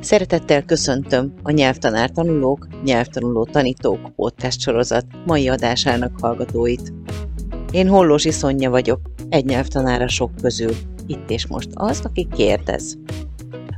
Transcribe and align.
Szeretettel 0.00 0.64
köszöntöm 0.64 1.34
a 1.42 1.50
Nyelvtanár 1.50 2.10
Tanulók, 2.10 2.68
Nyelvtanuló 2.84 3.44
Tanítók 3.44 4.14
podcast 4.16 4.60
sorozat 4.60 5.06
mai 5.26 5.48
adásának 5.48 6.20
hallgatóit. 6.20 6.92
Én 7.70 7.88
Hollósi 7.88 8.30
Szonya 8.30 8.70
vagyok, 8.70 9.00
egy 9.28 9.44
nyelvtanára 9.44 10.08
sok 10.08 10.30
közül, 10.42 10.72
itt 11.06 11.30
és 11.30 11.46
most 11.46 11.68
az, 11.74 12.00
aki 12.04 12.28
kérdez. 12.36 12.98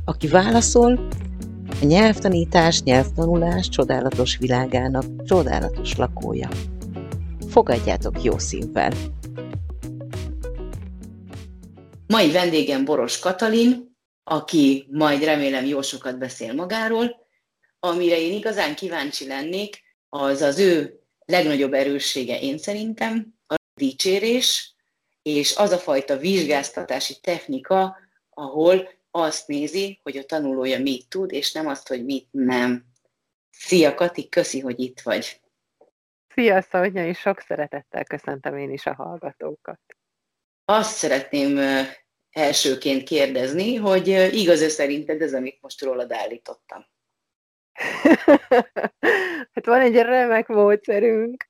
Aki 0.05 0.27
válaszol, 0.27 1.07
a 1.81 1.85
nyelvtanítás, 1.85 2.83
nyelvtanulás 2.83 3.69
csodálatos 3.69 4.37
világának 4.37 5.05
csodálatos 5.25 5.95
lakója. 5.95 6.49
Fogadjátok 7.49 8.23
jó 8.23 8.37
szívvel! 8.37 8.91
Mai 12.07 12.31
vendégem 12.31 12.85
Boros 12.85 13.19
Katalin, 13.19 13.90
aki 14.31 14.87
majd 14.91 15.23
remélem 15.23 15.65
jó 15.65 15.81
sokat 15.81 16.17
beszél 16.17 16.53
magáról. 16.53 17.27
Amire 17.79 18.19
én 18.19 18.33
igazán 18.33 18.75
kíváncsi 18.75 19.27
lennék, 19.27 19.81
az 20.09 20.41
az 20.41 20.59
ő 20.59 20.99
legnagyobb 21.25 21.73
erőssége 21.73 22.39
én 22.39 22.57
szerintem, 22.57 23.39
a 23.47 23.55
dicsérés, 23.73 24.75
és 25.21 25.55
az 25.55 25.71
a 25.71 25.77
fajta 25.77 26.17
vizsgáztatási 26.17 27.19
technika, 27.21 27.97
ahol 28.29 28.89
azt 29.11 29.47
nézi, 29.47 29.99
hogy 30.03 30.17
a 30.17 30.25
tanulója 30.25 30.79
mit 30.79 31.09
tud, 31.09 31.31
és 31.31 31.51
nem 31.51 31.67
azt, 31.67 31.87
hogy 31.87 32.05
mit 32.05 32.27
nem. 32.31 32.85
Szia 33.49 33.93
Kati, 33.93 34.29
köszi, 34.29 34.59
hogy 34.59 34.79
itt 34.79 35.01
vagy. 35.01 35.41
Szia 36.27 36.61
Szonya, 36.61 37.05
és 37.05 37.19
sok 37.19 37.39
szeretettel 37.39 38.03
köszöntöm 38.03 38.57
én 38.57 38.71
is 38.71 38.85
a 38.85 38.93
hallgatókat. 38.93 39.79
Azt 40.65 40.95
szeretném 40.95 41.59
elsőként 42.31 43.03
kérdezni, 43.03 43.75
hogy 43.75 44.07
igaz-e 44.31 44.69
szerinted 44.69 45.21
ez, 45.21 45.33
amit 45.33 45.61
most 45.61 45.81
rólad 45.81 46.11
állítottam? 46.11 46.85
hát 49.53 49.65
van 49.65 49.81
egy 49.81 49.95
remek 49.95 50.47
módszerünk, 50.47 51.49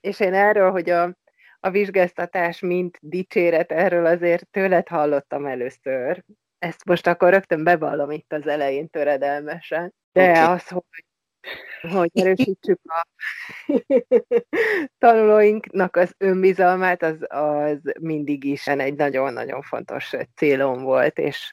és 0.00 0.20
én 0.20 0.34
erről, 0.34 0.70
hogy 0.70 0.90
a, 0.90 1.16
a 1.60 1.70
vizsgáztatás 1.70 2.60
mint 2.60 2.98
dicséret, 3.00 3.72
erről 3.72 4.06
azért 4.06 4.48
tőled 4.50 4.88
hallottam 4.88 5.46
először. 5.46 6.24
Ezt 6.58 6.84
most 6.84 7.06
akkor 7.06 7.30
rögtön 7.30 7.64
bevallom 7.64 8.10
itt 8.10 8.32
az 8.32 8.46
elején 8.46 8.88
töredelmesen. 8.88 9.94
De 10.12 10.30
okay. 10.30 10.54
az, 10.54 10.68
hogy 10.68 11.04
hogy 11.80 12.10
erősítsük 12.14 12.80
a 12.84 13.06
tanulóinknak 14.98 15.96
az 15.96 16.14
önbizalmát, 16.18 17.02
az, 17.02 17.16
az 17.28 17.78
mindig 18.00 18.44
is 18.44 18.66
egy 18.66 18.94
nagyon-nagyon 18.94 19.62
fontos 19.62 20.12
célom 20.34 20.82
volt, 20.82 21.18
és 21.18 21.52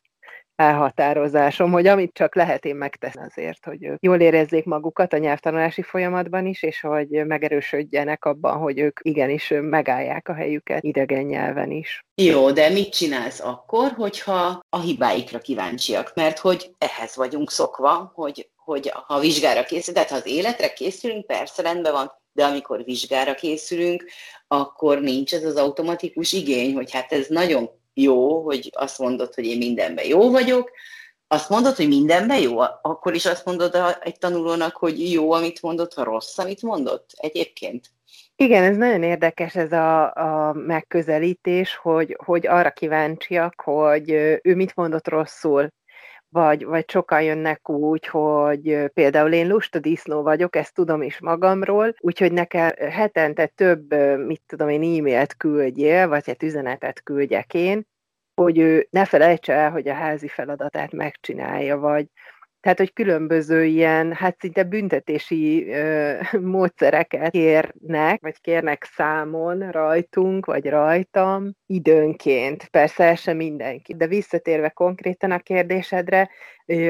elhatározásom, 0.56 1.72
hogy 1.72 1.88
amit 1.88 2.14
csak 2.14 2.36
lehet, 2.36 2.66
én 2.66 2.76
megteszem 2.76 3.24
azért, 3.30 3.66
hogy 3.66 3.84
ők 3.84 4.04
jól 4.04 4.20
érezzék 4.20 4.66
magukat 4.66 5.14
a 5.14 5.18
nyelvtanulási 5.18 5.82
folyamatban 5.82 6.46
is, 6.46 6.64
és 6.64 6.82
hogy 6.82 7.26
megerősödjenek 7.26 8.26
abban, 8.26 8.58
hogy 8.58 8.80
ők 8.80 9.00
igenis 9.02 9.54
megállják 9.62 10.28
a 10.28 10.34
helyüket 10.34 10.84
idegen 10.84 11.24
nyelven 11.24 11.72
is. 11.72 12.06
Jó, 12.16 12.52
de 12.52 12.70
mit 12.70 12.94
csinálsz 12.94 13.40
akkor, 13.40 13.92
hogyha 13.92 14.60
a 14.70 14.80
hibáikra 14.80 15.40
kíváncsiak? 15.40 16.12
Mert 16.16 16.40
hogy 16.40 16.76
ehhez 16.78 17.16
vagyunk 17.16 17.52
szokva, 17.52 18.12
hogy 18.16 18.50
hogy 18.64 18.92
ha 19.08 19.20
vizsgára 19.20 19.64
készülünk, 19.64 19.94
tehát 19.94 20.10
ha 20.10 20.16
az 20.16 20.26
életre 20.26 20.74
készülünk, 20.74 21.26
persze 21.26 21.62
rendben 21.62 21.92
van, 21.92 22.12
de 22.32 22.46
amikor 22.46 22.84
vizsgára 22.84 23.34
készülünk, 23.34 24.06
akkor 24.48 25.00
nincs 25.00 25.34
ez 25.34 25.44
az 25.44 25.56
automatikus 25.56 26.34
igény, 26.34 26.74
hogy 26.74 26.92
hát 26.92 27.12
ez 27.12 27.28
nagyon 27.28 27.70
jó, 27.94 28.42
hogy 28.42 28.70
azt 28.72 29.00
mondod, 29.00 29.34
hogy 29.34 29.46
én 29.46 29.58
mindenben 29.58 30.06
jó 30.06 30.32
vagyok, 30.32 30.72
azt 31.28 31.50
mondod, 31.50 31.76
hogy 31.76 31.88
mindenben 31.88 32.40
jó, 32.40 32.60
akkor 32.82 33.14
is 33.14 33.26
azt 33.26 33.46
mondod 33.46 33.78
egy 34.02 34.18
tanulónak, 34.18 34.76
hogy 34.76 35.12
jó, 35.12 35.32
amit 35.32 35.62
mondott, 35.62 35.94
ha 35.94 36.04
rossz, 36.04 36.38
amit 36.38 36.62
mondott 36.62 37.10
egyébként? 37.16 37.92
Igen, 38.36 38.64
ez 38.64 38.78
nagyon 38.78 39.04
érdekes 39.04 39.56
ez 39.56 39.72
a, 39.72 40.14
a 40.14 40.54
megközelítés, 40.54 41.76
hogy, 41.76 42.18
hogy 42.26 42.48
arra 42.48 42.72
kíváncsiak, 42.72 43.62
hogy 43.62 44.10
ő 44.44 44.56
mit 44.56 44.76
mondott 44.76 45.08
rosszul, 45.08 45.68
vagy, 46.34 46.66
vagy 46.66 46.90
sokan 46.90 47.22
jönnek 47.22 47.70
úgy, 47.70 48.08
hogy 48.08 48.92
például 48.94 49.34
én 49.34 49.48
lusta 49.48 49.80
disznó 49.80 50.22
vagyok, 50.22 50.56
ezt 50.56 50.74
tudom 50.74 51.02
is 51.02 51.20
magamról, 51.20 51.96
úgyhogy 52.00 52.32
nekem 52.32 52.72
hetente 52.90 53.46
több, 53.46 53.94
mit 54.26 54.42
tudom 54.46 54.70
én, 54.70 55.00
e-mailt 55.00 55.36
küldjél, 55.38 56.08
vagy 56.08 56.24
egy 56.26 56.44
üzenetet 56.44 57.04
küldjek 57.04 57.54
én, 57.54 57.88
hogy 58.36 58.60
ő 58.60 58.88
ne 58.90 59.06
felejtse 59.06 59.54
el, 59.54 59.72
hogy 59.72 59.88
a 59.88 59.94
házi 59.94 60.28
feladatát 60.28 60.92
megcsinálja, 60.92 61.78
vagy, 61.78 62.08
tehát, 62.64 62.78
hogy 62.78 62.94
különböző 62.94 63.66
ilyen, 63.66 64.14
hát 64.14 64.40
szinte 64.40 64.64
büntetési 64.64 65.70
ö, 65.70 66.14
módszereket 66.56 67.32
kérnek, 67.32 68.22
vagy 68.22 68.42
kérnek 68.42 68.84
számon 68.84 69.72
rajtunk, 69.72 70.46
vagy 70.46 70.70
rajtam 70.70 71.52
időnként. 71.66 72.68
Persze 72.68 73.04
ez 73.04 73.20
sem 73.20 73.38
mindenki. 73.38 73.94
De 73.94 74.08
visszatérve 74.08 74.70
konkrétan 74.70 75.32
a 75.32 75.40
kérdésedre, 75.40 76.30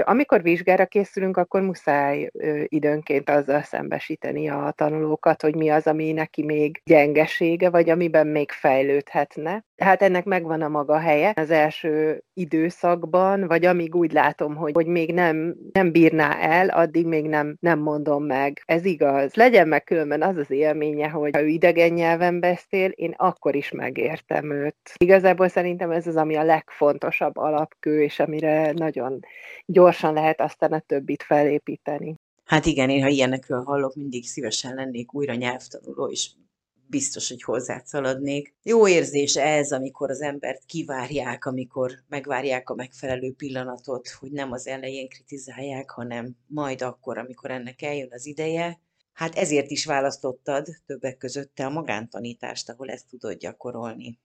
amikor 0.04 0.42
vizsgára 0.42 0.86
készülünk, 0.86 1.38
akkor 1.38 1.62
muszáj 1.62 2.32
időnként 2.68 3.30
azzal 3.30 3.62
szembesíteni 3.62 4.50
a 4.50 4.74
tanulókat, 4.76 5.42
hogy 5.42 5.56
mi 5.56 5.70
az, 5.70 5.88
ami 5.88 6.12
neki 6.12 6.44
még 6.44 6.82
gyengesége, 6.86 7.70
vagy 7.70 7.90
amiben 7.90 8.28
még 8.28 8.52
fejlődhetne. 8.52 9.64
Hát 9.78 10.02
ennek 10.02 10.26
megvan 10.26 10.62
a 10.62 10.68
maga 10.68 10.98
helye 10.98 11.34
az 11.36 11.52
első 11.52 12.24
időszakban, 12.34 13.48
vagy 13.48 13.66
amíg 13.66 13.96
úgy 13.96 14.12
látom, 14.12 14.56
hogy, 14.56 14.72
hogy 14.74 14.86
még 14.86 15.14
nem, 15.14 15.56
nem 15.72 15.92
bírná 15.92 16.38
el, 16.40 16.70
addig 16.70 17.06
még 17.06 17.26
nem, 17.26 17.58
nem 17.60 17.80
mondom 17.80 18.24
meg. 18.24 18.62
Ez 18.66 18.86
igaz. 18.86 19.34
Legyen 19.34 19.68
meg 19.68 19.84
különben 19.84 20.22
az 20.22 20.38
az 20.38 20.52
élménye, 20.52 21.10
hogy 21.10 21.36
ha 21.36 21.42
ő 21.42 21.48
idegen 21.48 21.92
nyelven 21.92 22.40
beszél, 22.40 22.90
én 22.90 23.14
akkor 23.18 23.56
is 23.56 23.72
megértem 23.72 24.52
őt. 24.52 24.76
Igazából 24.98 25.48
szerintem 25.48 25.92
ez 25.92 26.08
az, 26.08 26.16
ami 26.16 26.36
a 26.36 26.44
legfontosabb 26.44 27.38
alapkő, 27.38 28.02
és 28.04 28.20
amire 28.20 28.72
nagyon 28.72 29.20
gyorsan 29.66 30.14
lehet 30.14 30.42
aztán 30.42 30.72
a 30.72 30.80
többit 30.80 31.24
felépíteni. 31.24 32.16
Hát 32.44 32.66
igen, 32.66 32.90
én 32.90 33.02
ha 33.02 33.08
ilyenekről 33.08 33.64
hallok, 33.64 33.96
mindig 33.96 34.28
szívesen 34.28 34.76
lennék 34.76 35.14
újra 35.14 35.34
nyelvtanuló, 35.34 36.10
és 36.10 36.32
biztos, 36.88 37.30
hogy 37.30 37.44
hozzád 37.44 37.86
szaladnék. 37.86 38.56
Jó 38.64 38.88
érzés 38.88 39.36
ez, 39.36 39.72
amikor 39.72 40.10
az 40.10 40.22
embert 40.22 40.66
kivárják, 40.66 41.46
amikor 41.46 41.92
megvárják 42.08 42.70
a 42.70 42.76
megfelelő 42.76 43.34
pillanatot, 43.34 44.08
hogy 44.10 44.32
nem 44.32 44.52
az 44.52 44.68
elején 44.68 45.10
kritizálják, 45.10 45.90
hanem 45.90 46.36
majd 46.48 46.82
akkor, 46.82 47.18
amikor 47.18 47.52
ennek 47.52 47.82
eljön 47.82 48.12
az 48.12 48.26
ideje. 48.26 48.80
Hát 49.14 49.36
ezért 49.36 49.72
is 49.72 49.86
választottad 49.86 50.68
többek 50.86 51.18
között 51.18 51.56
te 51.56 51.66
a 51.66 51.70
magántanítást, 51.70 52.70
ahol 52.70 52.90
ezt 52.90 53.10
tudod 53.10 53.38
gyakorolni. 53.38 54.20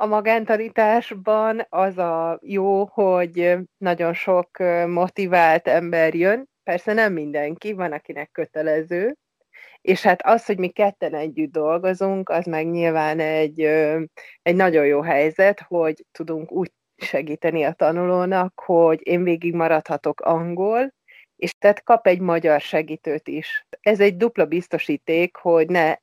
A 0.00 0.06
magántanításban 0.06 1.66
az 1.68 1.98
a 1.98 2.38
jó, 2.42 2.84
hogy 2.84 3.56
nagyon 3.76 4.12
sok 4.12 4.58
motivált 4.86 5.68
ember 5.68 6.14
jön, 6.14 6.48
persze 6.62 6.92
nem 6.92 7.12
mindenki, 7.12 7.72
van 7.72 7.92
akinek 7.92 8.30
kötelező, 8.32 9.16
és 9.80 10.02
hát 10.02 10.22
az, 10.26 10.44
hogy 10.46 10.58
mi 10.58 10.68
ketten 10.68 11.14
együtt 11.14 11.52
dolgozunk, 11.52 12.28
az 12.28 12.46
meg 12.46 12.70
nyilván 12.70 13.20
egy, 13.20 13.60
egy 14.42 14.56
nagyon 14.56 14.86
jó 14.86 15.00
helyzet, 15.00 15.60
hogy 15.60 16.04
tudunk 16.12 16.52
úgy 16.52 16.72
segíteni 16.96 17.62
a 17.62 17.72
tanulónak, 17.72 18.60
hogy 18.64 19.00
én 19.02 19.22
végig 19.22 19.54
maradhatok 19.54 20.20
angol, 20.20 20.94
és 21.36 21.54
tehát 21.58 21.82
kap 21.82 22.06
egy 22.06 22.20
magyar 22.20 22.60
segítőt 22.60 23.28
is. 23.28 23.66
Ez 23.80 24.00
egy 24.00 24.16
dupla 24.16 24.44
biztosíték, 24.46 25.36
hogy 25.36 25.68
ne 25.68 25.94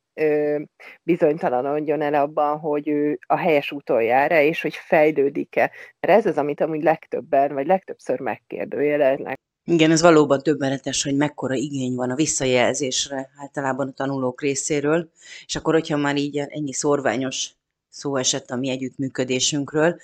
bizonytalanodjon 1.04 2.02
el 2.02 2.14
abban, 2.14 2.60
hogy 2.60 2.88
ő 2.88 3.20
a 3.28 3.38
helyes 3.38 3.72
úton 3.72 4.02
jár-e, 4.02 4.44
és 4.44 4.62
hogy 4.62 4.76
fejlődik-e. 4.76 5.72
Mert 6.00 6.20
ez 6.20 6.26
az, 6.26 6.38
amit 6.38 6.62
amúgy 6.62 6.84
legtöbben, 6.84 7.54
vagy 7.54 7.66
legtöbbször 7.66 8.20
megkérdőjeleznek. 8.20 9.36
Igen, 9.64 9.92
ez 9.92 10.02
valóban 10.02 10.44
többenetes, 10.44 11.04
hogy 11.04 11.16
mekkora 11.16 11.54
igény 11.54 11.96
van 11.96 12.10
a 12.10 12.16
visszajelzésre 12.16 13.30
általában 13.38 13.88
a 13.88 13.92
tanulók 13.92 14.42
részéről, 14.42 15.10
és 15.46 15.56
akkor, 15.56 15.74
hogyha 15.74 15.98
már 15.98 16.18
így 16.18 16.38
ennyi 16.38 16.74
szorványos 16.74 17.50
szó 17.90 18.16
esett 18.16 18.50
a 18.50 18.56
mi 18.56 18.70
együttműködésünkről, 18.70 20.00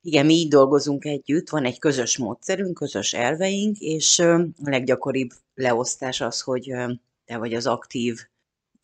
igen, 0.00 0.26
mi 0.26 0.34
így 0.34 0.48
dolgozunk 0.48 1.04
együtt, 1.04 1.48
van 1.48 1.64
egy 1.64 1.78
közös 1.78 2.18
módszerünk, 2.18 2.74
közös 2.74 3.12
elveink, 3.12 3.78
és 3.78 4.18
a 4.18 4.46
leggyakoribb 4.64 5.30
leosztás 5.54 6.20
az, 6.20 6.40
hogy 6.40 6.74
te 7.24 7.38
vagy 7.38 7.54
az 7.54 7.66
aktív 7.66 8.20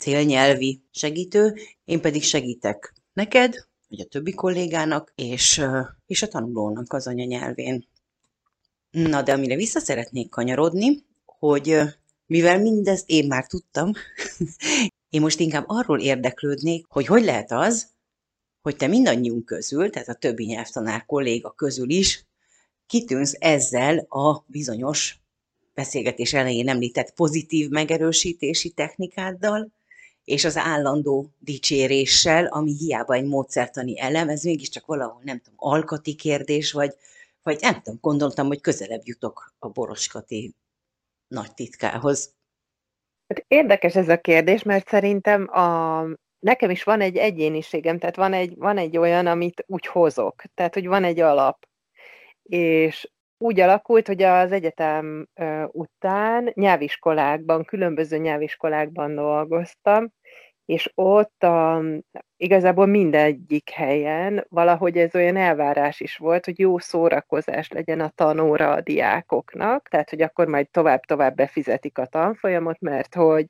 célnyelvi 0.00 0.82
segítő, 0.90 1.56
én 1.84 2.00
pedig 2.00 2.22
segítek 2.22 2.94
neked, 3.12 3.54
vagy 3.88 4.00
a 4.00 4.04
többi 4.04 4.34
kollégának, 4.34 5.12
és, 5.14 5.62
és 6.06 6.22
a 6.22 6.28
tanulónak 6.28 6.92
az 6.92 7.06
anyanyelvén. 7.06 7.86
Na, 8.90 9.22
de 9.22 9.32
amire 9.32 9.56
vissza 9.56 9.80
szeretnék 9.80 10.28
kanyarodni, 10.28 11.04
hogy 11.26 11.76
mivel 12.26 12.60
mindezt 12.60 13.08
én 13.08 13.26
már 13.26 13.46
tudtam, 13.46 13.92
én 15.14 15.20
most 15.20 15.40
inkább 15.40 15.64
arról 15.66 16.00
érdeklődnék, 16.00 16.86
hogy 16.88 17.06
hogy 17.06 17.24
lehet 17.24 17.52
az, 17.52 17.88
hogy 18.62 18.76
te 18.76 18.86
mindannyiunk 18.86 19.44
közül, 19.44 19.90
tehát 19.90 20.08
a 20.08 20.14
többi 20.14 20.44
nyelvtanár 20.44 21.06
kolléga 21.06 21.50
közül 21.50 21.90
is, 21.90 22.24
kitűnsz 22.86 23.36
ezzel 23.38 23.98
a 23.98 24.44
bizonyos 24.46 25.18
beszélgetés 25.74 26.32
elején 26.32 26.68
említett 26.68 27.14
pozitív 27.14 27.68
megerősítési 27.68 28.70
technikáddal, 28.70 29.72
és 30.30 30.44
az 30.44 30.56
állandó 30.56 31.26
dicséréssel, 31.38 32.46
ami 32.46 32.72
hiába 32.76 33.14
egy 33.14 33.24
módszertani 33.24 34.00
elem, 34.00 34.28
ez 34.28 34.42
mégiscsak 34.42 34.86
valahol, 34.86 35.20
nem 35.24 35.38
tudom, 35.40 35.54
alkati 35.56 36.14
kérdés, 36.14 36.72
vagy, 36.72 36.94
vagy 37.42 37.58
nem 37.60 37.74
tudom, 37.74 37.98
gondoltam, 38.00 38.46
hogy 38.46 38.60
közelebb 38.60 39.00
jutok 39.04 39.54
a 39.58 39.68
boroskati 39.68 40.54
nagy 41.28 41.54
titkához. 41.54 42.34
Hát 43.26 43.44
érdekes 43.48 43.94
ez 43.96 44.08
a 44.08 44.20
kérdés, 44.20 44.62
mert 44.62 44.88
szerintem 44.88 45.48
a, 45.48 46.02
nekem 46.38 46.70
is 46.70 46.82
van 46.82 47.00
egy 47.00 47.16
egyéniségem, 47.16 47.98
tehát 47.98 48.16
van 48.16 48.32
egy, 48.32 48.56
van 48.56 48.78
egy 48.78 48.96
olyan, 48.96 49.26
amit 49.26 49.64
úgy 49.66 49.86
hozok, 49.86 50.42
tehát 50.54 50.74
hogy 50.74 50.86
van 50.86 51.04
egy 51.04 51.20
alap. 51.20 51.68
És 52.42 53.10
úgy 53.42 53.60
alakult, 53.60 54.06
hogy 54.06 54.22
az 54.22 54.52
egyetem 54.52 55.28
után 55.66 56.50
nyelviskolákban, 56.54 57.64
különböző 57.64 58.16
nyelviskolákban 58.16 59.14
dolgoztam, 59.14 60.12
és 60.64 60.92
ott 60.94 61.42
a, 61.42 61.82
igazából 62.36 62.86
mindegyik 62.86 63.70
helyen 63.70 64.46
valahogy 64.48 64.98
ez 64.98 65.14
olyan 65.14 65.36
elvárás 65.36 66.00
is 66.00 66.16
volt, 66.16 66.44
hogy 66.44 66.58
jó 66.58 66.78
szórakozás 66.78 67.68
legyen 67.68 68.00
a 68.00 68.08
tanóra 68.14 68.72
a 68.72 68.80
diákoknak, 68.80 69.88
tehát 69.88 70.10
hogy 70.10 70.22
akkor 70.22 70.46
majd 70.46 70.70
tovább-tovább 70.70 71.34
befizetik 71.34 71.98
a 71.98 72.06
tanfolyamot, 72.06 72.80
mert 72.80 73.14
hogy 73.14 73.46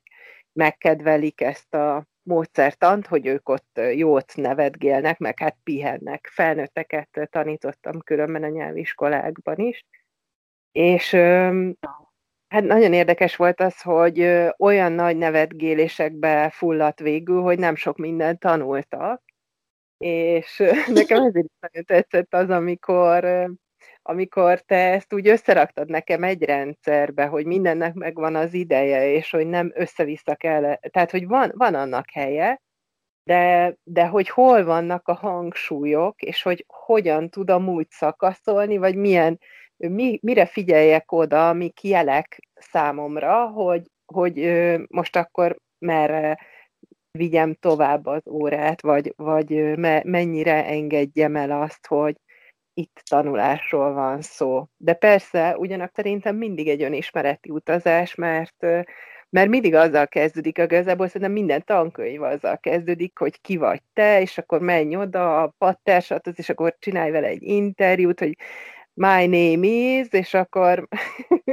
megkedvelik 0.53 1.41
ezt 1.41 1.73
a 1.73 2.05
módszertant, 2.23 3.07
hogy 3.07 3.25
ők 3.25 3.49
ott 3.49 3.79
jót 3.95 4.35
nevetgélnek, 4.35 5.17
meg 5.17 5.39
hát 5.39 5.57
pihennek. 5.63 6.29
Felnőtteket 6.31 7.29
tanítottam 7.29 7.99
különben 7.99 8.43
a 8.43 8.47
nyelviskolákban 8.47 9.57
is. 9.57 9.85
És 10.71 11.15
Hát 12.51 12.63
nagyon 12.63 12.93
érdekes 12.93 13.35
volt 13.35 13.59
az, 13.61 13.81
hogy 13.81 14.21
olyan 14.57 14.91
nagy 14.91 15.17
nevetgélésekbe 15.17 16.49
fulladt 16.49 16.99
végül, 16.99 17.41
hogy 17.41 17.59
nem 17.59 17.75
sok 17.75 17.97
mindent 17.97 18.39
tanultak, 18.39 19.23
és 19.97 20.57
nekem 20.93 21.23
ezért 21.23 21.47
nagyon 21.59 21.85
tetszett 21.85 22.33
az, 22.33 22.49
amikor, 22.49 23.23
amikor 24.11 24.59
te 24.59 24.75
ezt 24.75 25.13
úgy 25.13 25.27
összeraktad 25.27 25.89
nekem 25.89 26.23
egy 26.23 26.43
rendszerbe, 26.43 27.25
hogy 27.25 27.45
mindennek 27.45 27.93
megvan 27.93 28.35
az 28.35 28.53
ideje, 28.53 29.11
és 29.11 29.29
hogy 29.29 29.47
nem 29.47 29.71
össze-vissza 29.75 30.35
kell, 30.35 30.75
tehát 30.75 31.11
hogy 31.11 31.27
van, 31.27 31.51
van 31.55 31.73
annak 31.75 32.05
helye, 32.11 32.61
de, 33.23 33.73
de 33.83 34.07
hogy 34.07 34.29
hol 34.29 34.63
vannak 34.63 35.07
a 35.07 35.13
hangsúlyok, 35.13 36.21
és 36.21 36.41
hogy 36.41 36.65
hogyan 36.67 37.29
tudom 37.29 37.69
úgy 37.69 37.89
szakaszolni, 37.89 38.77
vagy 38.77 38.95
milyen 38.95 39.39
mi, 39.77 40.19
mire 40.21 40.45
figyeljek 40.45 41.11
oda, 41.11 41.53
mi 41.53 41.71
jelek 41.81 42.39
számomra, 42.53 43.47
hogy, 43.47 43.91
hogy 44.05 44.63
most 44.87 45.15
akkor 45.15 45.57
merre 45.79 46.39
vigyem 47.11 47.53
tovább 47.53 48.05
az 48.05 48.27
órát, 48.27 48.81
vagy, 48.81 49.13
vagy 49.15 49.77
me, 49.77 50.01
mennyire 50.05 50.65
engedjem 50.65 51.35
el 51.35 51.61
azt, 51.61 51.87
hogy 51.87 52.15
itt 52.81 53.01
tanulásról 53.09 53.93
van 53.93 54.21
szó. 54.21 54.65
De 54.77 54.93
persze, 54.93 55.57
ugyanak 55.57 55.91
szerintem 55.93 56.35
mindig 56.35 56.67
egy 56.67 56.83
önismereti 56.83 57.49
utazás, 57.49 58.15
mert 58.15 58.65
mert 59.31 59.49
mindig 59.49 59.75
azzal 59.75 60.07
kezdődik 60.07 60.59
a 60.59 60.63
igazából, 60.63 61.07
szerintem 61.07 61.31
minden 61.31 61.63
tankönyv 61.65 62.21
azzal 62.21 62.57
kezdődik, 62.57 63.17
hogy 63.17 63.41
ki 63.41 63.57
vagy 63.57 63.81
te, 63.93 64.21
és 64.21 64.37
akkor 64.37 64.61
menj 64.61 64.95
oda 64.95 65.41
a 65.41 65.53
pattársathoz, 65.57 66.33
és 66.37 66.49
akkor 66.49 66.75
csinálj 66.79 67.11
vele 67.11 67.27
egy 67.27 67.43
interjút, 67.43 68.19
hogy 68.19 68.37
my 68.93 69.25
name 69.25 69.67
is, 69.67 70.07
és 70.11 70.33
akkor 70.33 70.87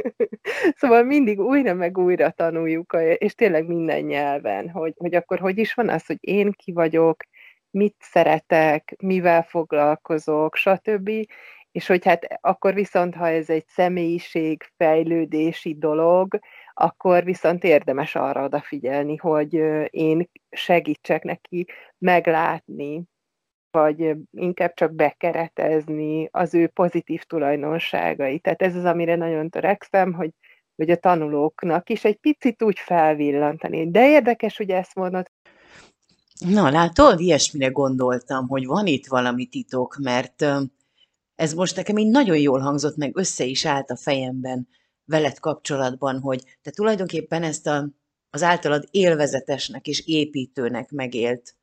szóval 0.80 1.02
mindig 1.02 1.40
újra 1.40 1.74
meg 1.74 1.98
újra 1.98 2.30
tanuljuk, 2.30 2.96
és 3.14 3.34
tényleg 3.34 3.66
minden 3.66 4.00
nyelven, 4.00 4.68
hogy, 4.70 4.94
hogy 4.96 5.14
akkor 5.14 5.38
hogy 5.38 5.58
is 5.58 5.74
van 5.74 5.88
az, 5.88 6.06
hogy 6.06 6.18
én 6.20 6.52
ki 6.52 6.72
vagyok, 6.72 7.22
mit 7.78 7.96
szeretek, 7.98 8.94
mivel 9.02 9.42
foglalkozok, 9.42 10.56
stb. 10.56 11.10
És 11.72 11.86
hogy 11.86 12.04
hát 12.04 12.38
akkor 12.40 12.74
viszont, 12.74 13.14
ha 13.14 13.28
ez 13.28 13.50
egy 13.50 13.66
személyiség 13.66 14.70
fejlődési 14.76 15.74
dolog, 15.78 16.38
akkor 16.74 17.24
viszont 17.24 17.64
érdemes 17.64 18.14
arra 18.14 18.44
odafigyelni, 18.44 19.16
hogy 19.16 19.52
én 19.90 20.30
segítsek 20.50 21.22
neki 21.22 21.66
meglátni, 21.98 23.02
vagy 23.70 24.14
inkább 24.30 24.74
csak 24.74 24.94
bekeretezni 24.94 26.28
az 26.30 26.54
ő 26.54 26.66
pozitív 26.66 27.22
tulajdonságait. 27.22 28.42
Tehát 28.42 28.62
ez 28.62 28.74
az, 28.76 28.84
amire 28.84 29.16
nagyon 29.16 29.50
törekszem, 29.50 30.12
hogy, 30.12 30.30
hogy 30.76 30.90
a 30.90 30.96
tanulóknak 30.96 31.90
is 31.90 32.04
egy 32.04 32.16
picit 32.16 32.62
úgy 32.62 32.78
felvillantani. 32.78 33.90
De 33.90 34.08
érdekes, 34.08 34.56
hogy 34.56 34.70
ezt 34.70 34.94
mondod. 34.94 35.30
Na, 36.38 36.70
látod, 36.70 37.20
ilyesmire 37.20 37.68
gondoltam, 37.68 38.48
hogy 38.48 38.66
van 38.66 38.86
itt 38.86 39.06
valami 39.06 39.46
titok, 39.46 39.96
mert 39.96 40.44
ez 41.34 41.54
most 41.54 41.76
nekem 41.76 41.96
így 41.96 42.10
nagyon 42.10 42.36
jól 42.38 42.60
hangzott, 42.60 42.96
meg 42.96 43.16
össze 43.16 43.44
is 43.44 43.64
állt 43.64 43.90
a 43.90 43.96
fejemben 43.96 44.68
veled 45.04 45.38
kapcsolatban, 45.38 46.20
hogy 46.20 46.58
te 46.62 46.70
tulajdonképpen 46.70 47.42
ezt 47.42 47.66
a, 47.66 47.88
az 48.30 48.42
általad 48.42 48.88
élvezetesnek 48.90 49.86
és 49.86 50.06
építőnek 50.06 50.90
megélt 50.90 51.56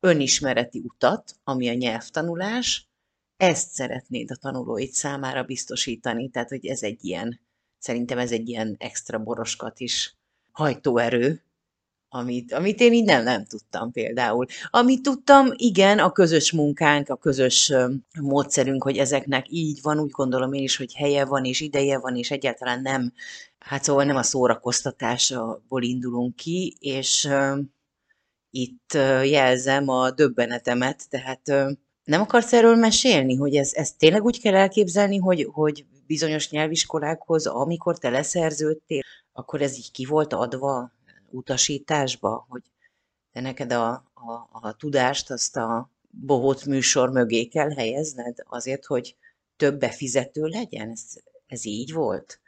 önismereti 0.00 0.82
utat, 0.84 1.36
ami 1.44 1.68
a 1.68 1.74
nyelvtanulás, 1.74 2.88
ezt 3.36 3.70
szeretnéd 3.70 4.30
a 4.30 4.36
tanulóid 4.36 4.90
számára 4.90 5.42
biztosítani, 5.42 6.28
tehát 6.28 6.48
hogy 6.48 6.66
ez 6.66 6.82
egy 6.82 7.04
ilyen, 7.04 7.40
szerintem 7.78 8.18
ez 8.18 8.32
egy 8.32 8.48
ilyen 8.48 8.76
extra 8.78 9.18
boroskat 9.18 9.80
is 9.80 10.16
hajtóerő, 10.52 11.42
amit, 12.08 12.52
amit 12.52 12.80
én 12.80 12.92
így 12.92 13.04
nem, 13.04 13.22
nem 13.22 13.44
tudtam 13.44 13.92
például. 13.92 14.46
Amit 14.70 15.02
tudtam, 15.02 15.46
igen, 15.56 15.98
a 15.98 16.12
közös 16.12 16.52
munkánk, 16.52 17.08
a 17.08 17.16
közös 17.16 17.72
módszerünk, 18.20 18.82
hogy 18.82 18.96
ezeknek 18.96 19.46
így 19.48 19.78
van, 19.82 20.00
úgy 20.00 20.10
gondolom 20.10 20.52
én 20.52 20.62
is, 20.62 20.76
hogy 20.76 20.94
helye 20.94 21.24
van, 21.24 21.44
és 21.44 21.60
ideje 21.60 21.98
van, 21.98 22.16
és 22.16 22.30
egyáltalán 22.30 22.82
nem, 22.82 23.12
hát 23.58 23.84
szóval 23.84 24.04
nem 24.04 24.16
a 24.16 24.22
szórakoztatásból 24.22 25.82
indulunk 25.82 26.36
ki, 26.36 26.76
és 26.80 27.28
itt 28.50 28.92
jelzem 29.24 29.88
a 29.88 30.10
döbbenetemet, 30.10 31.08
tehát 31.08 31.46
nem 32.04 32.20
akarsz 32.20 32.52
erről 32.52 32.76
mesélni, 32.76 33.34
hogy 33.34 33.56
ez, 33.56 33.72
ez 33.74 33.92
tényleg 33.92 34.24
úgy 34.24 34.40
kell 34.40 34.54
elképzelni, 34.54 35.16
hogy, 35.16 35.48
hogy 35.52 35.84
bizonyos 36.06 36.50
nyelviskolákhoz, 36.50 37.46
amikor 37.46 37.98
te 37.98 38.10
leszerződtél, 38.10 39.00
akkor 39.32 39.62
ez 39.62 39.76
így 39.76 39.90
ki 39.90 40.04
volt 40.04 40.32
adva 40.32 40.92
utasításba, 41.30 42.46
hogy 42.48 42.62
te 43.32 43.40
neked 43.40 43.72
a, 43.72 43.90
a, 44.14 44.48
a 44.50 44.72
tudást 44.76 45.30
azt 45.30 45.56
a 45.56 45.90
bohóc 46.10 46.64
műsor 46.64 47.10
mögé 47.10 47.44
kell 47.44 47.70
helyezned 47.70 48.36
azért, 48.44 48.84
hogy 48.84 49.16
több 49.56 49.78
befizető 49.78 50.44
legyen? 50.44 50.90
Ez, 50.90 51.02
ez 51.46 51.64
így 51.64 51.92
volt? 51.92 52.40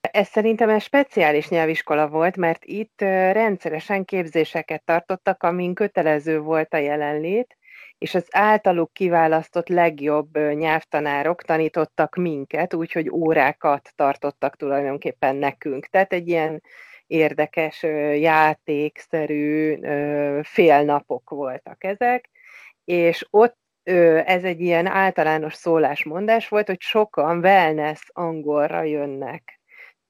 Ez 0.00 0.28
szerintem 0.28 0.68
egy 0.68 0.82
speciális 0.82 1.48
nyelviskola 1.48 2.08
volt, 2.08 2.36
mert 2.36 2.64
itt 2.64 3.00
rendszeresen 3.32 4.04
képzéseket 4.04 4.84
tartottak, 4.84 5.42
amin 5.42 5.74
kötelező 5.74 6.40
volt 6.40 6.74
a 6.74 6.76
jelenlét, 6.76 7.56
és 7.98 8.14
az 8.14 8.26
általuk 8.30 8.92
kiválasztott 8.92 9.68
legjobb 9.68 10.38
nyelvtanárok 10.38 11.42
tanítottak 11.42 12.16
minket, 12.16 12.74
úgyhogy 12.74 13.10
órákat 13.10 13.92
tartottak 13.96 14.56
tulajdonképpen 14.56 15.36
nekünk. 15.36 15.86
Tehát 15.86 16.12
egy 16.12 16.28
ilyen 16.28 16.62
érdekes 17.10 17.82
játékszerű 18.20 19.78
félnapok 20.42 21.30
voltak 21.30 21.84
ezek, 21.84 22.30
és 22.84 23.26
ott 23.30 23.58
ez 24.24 24.44
egy 24.44 24.60
ilyen 24.60 24.86
általános 24.86 25.54
szólásmondás 25.54 26.48
volt, 26.48 26.66
hogy 26.66 26.80
sokan 26.80 27.38
wellness 27.38 28.00
angolra 28.12 28.82
jönnek 28.82 29.60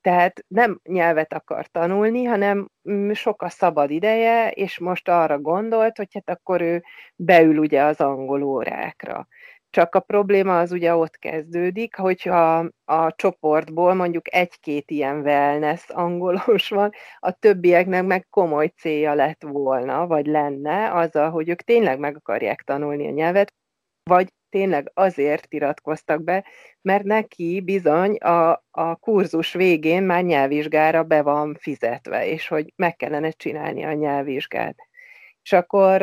tehát 0.01 0.45
nem 0.49 0.81
nyelvet 0.85 1.33
akar 1.33 1.67
tanulni, 1.67 2.25
hanem 2.25 2.69
mm, 2.91 3.11
sok 3.13 3.43
a 3.43 3.49
szabad 3.49 3.91
ideje, 3.91 4.51
és 4.51 4.79
most 4.79 5.09
arra 5.09 5.39
gondolt, 5.39 5.97
hogy 5.97 6.09
hát 6.13 6.31
akkor 6.31 6.61
ő 6.61 6.83
beül 7.17 7.59
ugye 7.59 7.83
az 7.83 8.01
angol 8.01 8.43
órákra. 8.43 9.27
Csak 9.71 9.95
a 9.95 10.01
probléma 10.01 10.59
az 10.59 10.73
ugye 10.73 10.95
ott 10.95 11.17
kezdődik, 11.17 11.97
hogyha 11.97 12.69
a 12.85 13.15
csoportból 13.15 13.95
mondjuk 13.95 14.35
egy-két 14.35 14.91
ilyen 14.91 15.21
wellness 15.21 15.89
angolos 15.89 16.69
van, 16.69 16.91
a 17.19 17.31
többieknek 17.31 18.05
meg 18.05 18.27
komoly 18.31 18.67
célja 18.67 19.15
lett 19.15 19.43
volna, 19.43 20.07
vagy 20.07 20.27
lenne 20.27 20.93
azzal, 20.93 21.31
hogy 21.31 21.49
ők 21.49 21.63
tényleg 21.63 21.99
meg 21.99 22.17
akarják 22.17 22.63
tanulni 22.63 23.07
a 23.07 23.11
nyelvet, 23.11 23.55
vagy 24.03 24.33
tényleg 24.49 24.91
azért 24.95 25.47
iratkoztak 25.49 26.23
be, 26.23 26.45
mert 26.81 27.05
neki 27.05 27.61
bizony 27.61 28.17
a, 28.17 28.65
a 28.71 28.97
kurzus 28.97 29.53
végén 29.53 30.03
már 30.03 30.23
nyelvvizsgára 30.25 31.03
be 31.03 31.23
van 31.23 31.57
fizetve, 31.61 32.27
és 32.27 32.49
hogy 32.49 32.73
meg 32.77 32.97
kellene 32.97 33.31
csinálni 33.31 33.85
a 33.85 33.93
nyelvvizsgát. 33.93 34.77
És 35.43 35.53
akkor 35.53 36.03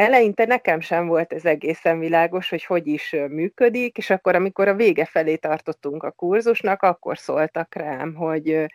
eleinte 0.00 0.44
nekem 0.44 0.80
sem 0.80 1.06
volt 1.06 1.32
ez 1.32 1.44
egészen 1.44 1.98
világos, 1.98 2.48
hogy 2.48 2.64
hogy 2.64 2.86
is 2.86 3.16
működik, 3.28 3.96
és 3.96 4.10
akkor, 4.10 4.34
amikor 4.34 4.68
a 4.68 4.74
vége 4.74 5.04
felé 5.04 5.36
tartottunk 5.36 6.02
a 6.02 6.10
kurzusnak, 6.10 6.82
akkor 6.82 7.18
szóltak 7.18 7.74
rám, 7.74 8.14
hogy 8.14 8.66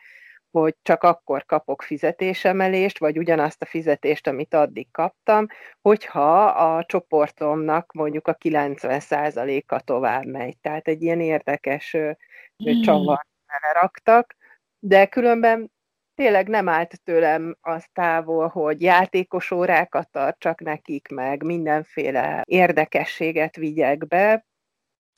hogy 0.51 0.75
csak 0.81 1.03
akkor 1.03 1.45
kapok 1.45 1.81
fizetésemelést, 1.81 2.99
vagy 2.99 3.17
ugyanazt 3.17 3.61
a 3.61 3.65
fizetést, 3.65 4.27
amit 4.27 4.53
addig 4.53 4.87
kaptam, 4.91 5.47
hogyha 5.81 6.45
a 6.45 6.85
csoportomnak 6.85 7.91
mondjuk 7.93 8.27
a 8.27 8.35
90%-a 8.35 9.79
tovább 9.79 10.25
megy. 10.25 10.57
Tehát 10.57 10.87
egy 10.87 11.01
ilyen 11.01 11.21
érdekes 11.21 11.91
hmm. 11.91 12.81
csavar 12.81 13.25
raktak, 13.73 14.35
de 14.79 15.05
különben 15.05 15.71
tényleg 16.15 16.47
nem 16.47 16.69
állt 16.69 17.01
tőlem 17.03 17.57
az 17.61 17.85
távol, 17.93 18.47
hogy 18.47 18.81
játékos 18.81 19.51
órákat 19.51 20.09
tartsak 20.09 20.61
nekik, 20.61 21.07
meg 21.07 21.43
mindenféle 21.43 22.43
érdekességet 22.45 23.55
vigyek 23.55 24.07
be, 24.07 24.45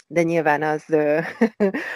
de 0.08 0.24
nyilván 0.24 0.64
az, 0.64 0.86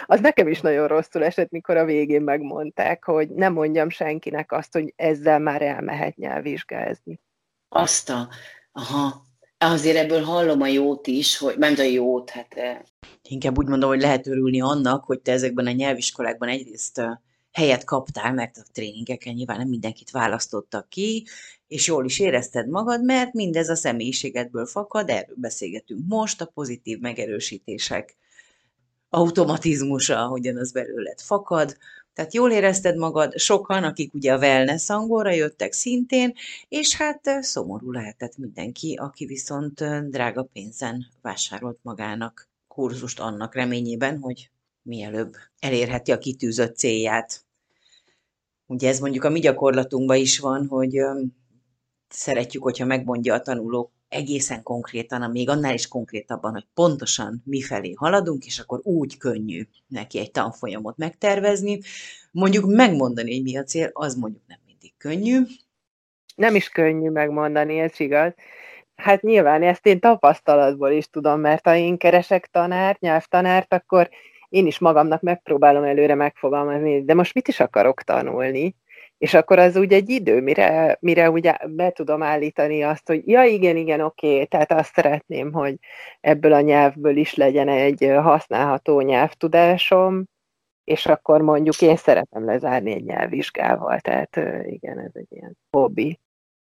az 0.05 0.19
nekem 0.19 0.47
is 0.47 0.61
nagyon 0.61 0.87
rosszul 0.87 1.23
esett, 1.23 1.49
mikor 1.49 1.77
a 1.77 1.85
végén 1.85 2.21
megmondták, 2.21 3.03
hogy 3.03 3.29
nem 3.29 3.53
mondjam 3.53 3.89
senkinek 3.89 4.51
azt, 4.51 4.73
hogy 4.73 4.93
ezzel 4.95 5.39
már 5.39 5.61
elmehet 5.61 6.15
nyelvvizsgázni. 6.15 7.19
Azt 7.69 8.09
a, 8.09 8.29
aha, 8.71 9.23
azért 9.57 9.97
ebből 9.97 10.23
hallom 10.23 10.61
a 10.61 10.67
jót 10.67 11.07
is, 11.07 11.37
hogy 11.37 11.57
nem 11.57 11.73
a 11.77 11.81
jót, 11.81 12.29
hát... 12.29 12.55
Inkább 13.23 13.57
úgy 13.57 13.67
mondom, 13.67 13.89
hogy 13.89 14.01
lehet 14.01 14.27
örülni 14.27 14.61
annak, 14.61 15.03
hogy 15.03 15.19
te 15.19 15.31
ezekben 15.31 15.65
a 15.65 15.71
nyelviskolákban 15.71 16.49
egyrészt 16.49 17.01
helyet 17.51 17.83
kaptál, 17.83 18.33
mert 18.33 18.57
a 18.57 18.65
tréningeken 18.71 19.33
nyilván 19.33 19.57
nem 19.57 19.67
mindenkit 19.67 20.11
választottak 20.11 20.89
ki, 20.89 21.27
és 21.67 21.87
jól 21.87 22.05
is 22.05 22.19
érezted 22.19 22.69
magad, 22.69 23.03
mert 23.03 23.33
mindez 23.33 23.69
a 23.69 23.75
személyiségedből 23.75 24.65
fakad, 24.65 25.09
erről 25.09 25.35
beszélgetünk 25.37 26.01
most, 26.07 26.41
a 26.41 26.45
pozitív 26.45 26.99
megerősítések 26.99 28.17
automatizmusa, 29.09 30.23
ahogyan 30.23 30.57
az 30.57 30.71
belőled 30.71 31.19
fakad, 31.19 31.77
tehát 32.13 32.33
jól 32.33 32.51
érezted 32.51 32.97
magad, 32.97 33.37
sokan, 33.37 33.83
akik 33.83 34.13
ugye 34.13 34.33
a 34.33 34.37
wellness 34.37 34.89
angolra 34.89 35.31
jöttek 35.31 35.73
szintén, 35.73 36.33
és 36.67 36.95
hát 36.95 37.21
szomorú 37.41 37.91
lehetett 37.91 38.37
mindenki, 38.37 38.93
aki 38.93 39.25
viszont 39.25 40.09
drága 40.09 40.43
pénzen 40.43 41.07
vásárolt 41.21 41.79
magának 41.81 42.49
kurzust 42.67 43.19
annak 43.19 43.55
reményében, 43.55 44.19
hogy 44.19 44.49
mielőbb 44.81 45.33
elérheti 45.59 46.11
a 46.11 46.17
kitűzött 46.17 46.77
célját. 46.77 47.45
Ugye 48.65 48.89
ez 48.89 48.99
mondjuk 48.99 49.23
a 49.23 49.29
mi 49.29 49.39
gyakorlatunkban 49.39 50.17
is 50.17 50.39
van, 50.39 50.67
hogy 50.67 50.99
szeretjük, 52.07 52.63
hogyha 52.63 52.85
megmondja 52.85 53.33
a 53.33 53.41
tanuló 53.41 53.91
egészen 54.09 54.63
konkrétan, 54.63 55.31
még 55.31 55.49
annál 55.49 55.73
is 55.73 55.87
konkrétabban, 55.87 56.51
hogy 56.51 56.67
pontosan 56.73 57.41
mifelé 57.45 57.91
haladunk, 57.91 58.45
és 58.45 58.59
akkor 58.59 58.79
úgy 58.83 59.17
könnyű 59.17 59.67
neki 59.87 60.19
egy 60.19 60.31
tanfolyamot 60.31 60.97
megtervezni. 60.97 61.79
Mondjuk 62.31 62.65
megmondani, 62.65 63.33
hogy 63.33 63.43
mi 63.43 63.57
a 63.57 63.63
cél, 63.63 63.89
az 63.93 64.15
mondjuk 64.15 64.43
nem 64.47 64.59
mindig 64.65 64.93
könnyű. 64.97 65.39
Nem 66.35 66.55
is 66.55 66.69
könnyű 66.69 67.09
megmondani, 67.09 67.79
ez 67.79 67.99
igaz. 67.99 68.33
Hát 68.95 69.21
nyilván 69.21 69.63
ezt 69.63 69.85
én 69.85 69.99
tapasztalatból 69.99 70.91
is 70.91 71.07
tudom, 71.07 71.39
mert 71.39 71.65
ha 71.65 71.75
én 71.75 71.97
keresek 71.97 72.47
tanárt, 72.47 72.99
nyelvtanárt, 72.99 73.73
akkor 73.73 74.09
én 74.51 74.65
is 74.65 74.79
magamnak 74.79 75.21
megpróbálom 75.21 75.83
előre 75.83 76.15
megfogalmazni, 76.15 77.03
de 77.03 77.13
most 77.13 77.33
mit 77.33 77.47
is 77.47 77.59
akarok 77.59 78.01
tanulni? 78.01 78.75
És 79.17 79.33
akkor 79.33 79.59
az 79.59 79.75
úgy 79.75 79.93
egy 79.93 80.09
idő, 80.09 80.41
mire, 80.41 80.97
mire 80.99 81.29
ugye 81.29 81.57
be 81.67 81.91
tudom 81.91 82.23
állítani 82.23 82.81
azt, 82.81 83.07
hogy 83.07 83.27
ja, 83.27 83.43
igen, 83.43 83.77
igen, 83.77 84.01
oké, 84.01 84.45
tehát 84.45 84.71
azt 84.71 84.93
szeretném, 84.93 85.51
hogy 85.51 85.75
ebből 86.21 86.53
a 86.53 86.61
nyelvből 86.61 87.17
is 87.17 87.35
legyen 87.35 87.67
egy 87.67 88.11
használható 88.21 89.01
nyelvtudásom, 89.01 90.25
és 90.83 91.05
akkor 91.05 91.41
mondjuk 91.41 91.81
én 91.81 91.95
szeretem 91.95 92.45
lezárni 92.45 92.91
egy 92.91 93.03
nyelvvizsgával, 93.03 93.99
tehát 93.99 94.35
igen, 94.65 94.99
ez 94.99 95.11
egy 95.13 95.27
ilyen 95.29 95.57
hobbi. 95.69 96.19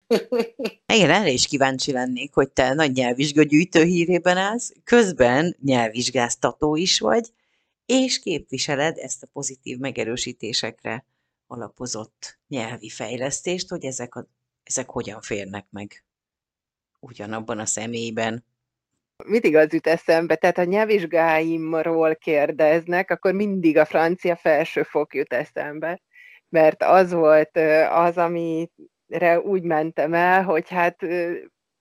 Igen, 0.95 1.11
erre 1.11 1.31
is 1.31 1.47
kíváncsi 1.47 1.93
lennék, 1.93 2.35
hogy 2.35 2.51
te 2.51 2.75
nagy 2.75 2.93
nyelvvizsga 2.93 3.43
gyűjtő 3.43 3.83
hírében 3.83 4.37
állsz, 4.37 4.73
közben 4.85 5.57
nyelvvizsgáztató 5.65 6.77
is 6.77 7.01
vagy, 7.01 7.33
és 7.89 8.19
képviseled 8.19 8.99
ezt 8.99 9.23
a 9.23 9.29
pozitív 9.33 9.79
megerősítésekre 9.79 11.05
alapozott 11.47 12.39
nyelvi 12.49 12.89
fejlesztést, 12.89 13.69
hogy 13.69 13.85
ezek, 13.85 14.15
a, 14.15 14.27
ezek 14.63 14.91
hogyan 14.91 15.21
férnek 15.21 15.67
meg 15.71 16.05
ugyanabban 17.01 17.59
a 17.59 17.67
személyben. 17.67 18.45
Mindig 19.25 19.57
az 19.57 19.73
jut 19.73 19.87
eszembe, 19.87 20.37
tehát 20.37 20.59
a 20.59 20.65
nyelvvizsgáimról 20.65 22.17
kérdeznek, 22.17 23.11
akkor 23.11 23.33
mindig 23.33 23.77
a 23.77 23.85
francia 23.85 24.37
felsőfok 24.37 25.15
jut 25.15 25.33
eszembe, 25.33 26.01
mert 26.49 26.83
az 26.83 27.13
volt 27.13 27.57
az, 27.91 28.17
amire 28.17 29.41
úgy 29.43 29.63
mentem 29.63 30.15
el, 30.15 30.43
hogy 30.43 30.69
hát 30.69 30.97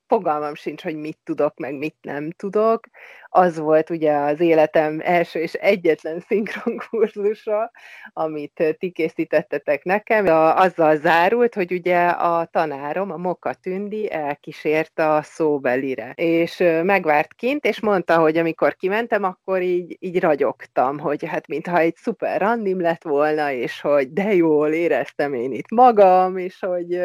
fogalmam 0.07 0.55
sincs, 0.55 0.83
hogy 0.83 0.95
mit 0.95 1.19
tudok, 1.23 1.57
meg 1.57 1.73
mit 1.73 1.97
nem 2.01 2.31
tudok. 2.31 2.87
Az 3.29 3.59
volt 3.59 3.89
ugye 3.89 4.13
az 4.13 4.39
életem 4.39 5.01
első 5.03 5.39
és 5.39 5.53
egyetlen 5.53 6.19
szinkronkurzusa, 6.27 7.71
amit 8.13 8.75
ti 8.79 8.89
készítettetek 8.89 9.83
nekem. 9.83 10.25
Azzal 10.55 10.95
zárult, 10.95 11.53
hogy 11.53 11.71
ugye 11.71 12.07
a 12.07 12.45
tanárom, 12.45 13.11
a 13.11 13.17
Moka 13.17 13.53
Tündi 13.53 14.11
elkísért 14.11 14.99
a 14.99 15.21
szóbelire, 15.23 16.11
és 16.15 16.63
megvárt 16.83 17.33
kint, 17.33 17.65
és 17.65 17.79
mondta, 17.79 18.17
hogy 18.17 18.37
amikor 18.37 18.75
kimentem, 18.75 19.23
akkor 19.23 19.61
így, 19.61 19.97
így 19.99 20.19
ragyogtam, 20.19 20.99
hogy 20.99 21.25
hát 21.25 21.47
mintha 21.47 21.77
egy 21.77 21.95
szuper 21.95 22.41
randim 22.41 22.81
lett 22.81 23.03
volna, 23.03 23.51
és 23.51 23.81
hogy 23.81 24.13
de 24.13 24.33
jól 24.33 24.71
éreztem 24.71 25.33
én 25.33 25.51
itt 25.51 25.71
magam, 25.71 26.37
és 26.37 26.59
hogy, 26.59 26.99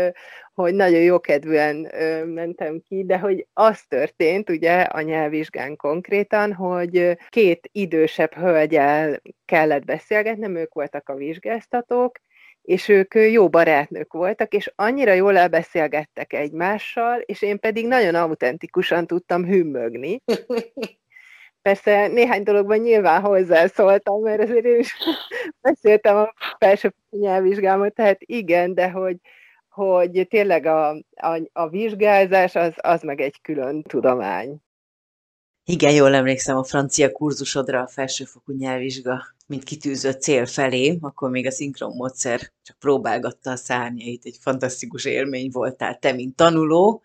hogy 0.55 0.75
nagyon 0.75 1.01
jókedvűen 1.01 1.91
mentem 2.27 2.83
ki, 2.89 3.05
de 3.05 3.19
hogy 3.19 3.47
az 3.53 3.83
történt, 3.89 4.51
ugye 4.51 4.81
a 4.81 5.01
nyelvvizsgán 5.01 5.77
konkrétan, 6.23 6.55
hogy 6.55 7.19
két 7.29 7.69
idősebb 7.73 8.35
hölgyel 8.35 9.23
kellett 9.45 9.85
beszélgetnem, 9.85 10.57
ők 10.57 10.75
voltak 10.75 11.09
a 11.09 11.15
vizsgáztatók, 11.15 12.19
és 12.63 12.89
ők 12.89 13.15
jó 13.15 13.49
barátnők 13.49 14.13
voltak, 14.13 14.53
és 14.55 14.73
annyira 14.75 15.13
jól 15.13 15.37
elbeszélgettek 15.37 16.33
egymással, 16.33 17.21
és 17.21 17.43
én 17.43 17.59
pedig 17.59 17.87
nagyon 17.87 18.15
autentikusan 18.15 19.07
tudtam 19.07 19.45
hümmögni. 19.45 20.23
Persze 21.63 22.07
néhány 22.07 22.43
dologban 22.43 22.79
nyilván 22.79 23.21
hozzászóltam, 23.21 24.23
mert 24.23 24.43
azért 24.43 24.65
én 24.65 24.79
is 24.79 24.97
beszéltem 25.61 26.17
a 26.17 26.33
felső 26.59 26.95
nyelvvizsgámat, 27.11 27.95
tehát 27.95 28.19
igen, 28.21 28.75
de 28.75 28.91
hogy, 28.91 29.17
hogy 29.69 30.27
tényleg 30.29 30.67
a, 30.67 30.91
a, 31.15 31.41
a 31.53 31.69
vizsgázás 31.69 32.55
az, 32.55 32.75
az 32.77 33.03
meg 33.03 33.21
egy 33.21 33.41
külön 33.41 33.83
tudomány. 33.83 34.61
Igen, 35.65 35.93
jól 35.93 36.15
emlékszem 36.15 36.57
a 36.57 36.65
francia 36.65 37.13
kurzusodra, 37.13 37.83
a 37.83 37.87
felsőfokú 37.87 38.53
nyelvvizsga, 38.53 39.23
mint 39.47 39.65
kitűzött 39.65 40.21
cél 40.21 40.47
felé, 40.47 40.99
akkor 41.01 41.31
még 41.31 41.47
a 41.47 41.51
szinkron 41.51 41.97
módszer 41.97 42.53
csak 42.63 42.79
próbálgatta 42.79 43.51
a 43.51 43.57
szárnyait, 43.57 44.25
egy 44.25 44.37
fantasztikus 44.41 45.05
élmény 45.05 45.51
voltál 45.51 45.99
te, 45.99 46.13
mint 46.13 46.37
tanuló. 46.37 47.03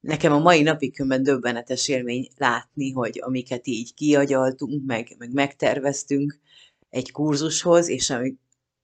Nekem 0.00 0.32
a 0.32 0.38
mai 0.38 0.62
napig 0.62 0.94
különben 0.94 1.22
döbbenetes 1.22 1.88
élmény 1.88 2.28
látni, 2.36 2.92
hogy 2.92 3.20
amiket 3.22 3.66
így 3.66 3.94
kiagyaltunk, 3.94 4.86
meg, 4.86 5.14
meg 5.18 5.32
megterveztünk 5.32 6.38
egy 6.90 7.12
kurzushoz, 7.12 7.88
és 7.88 8.10
amik 8.10 8.38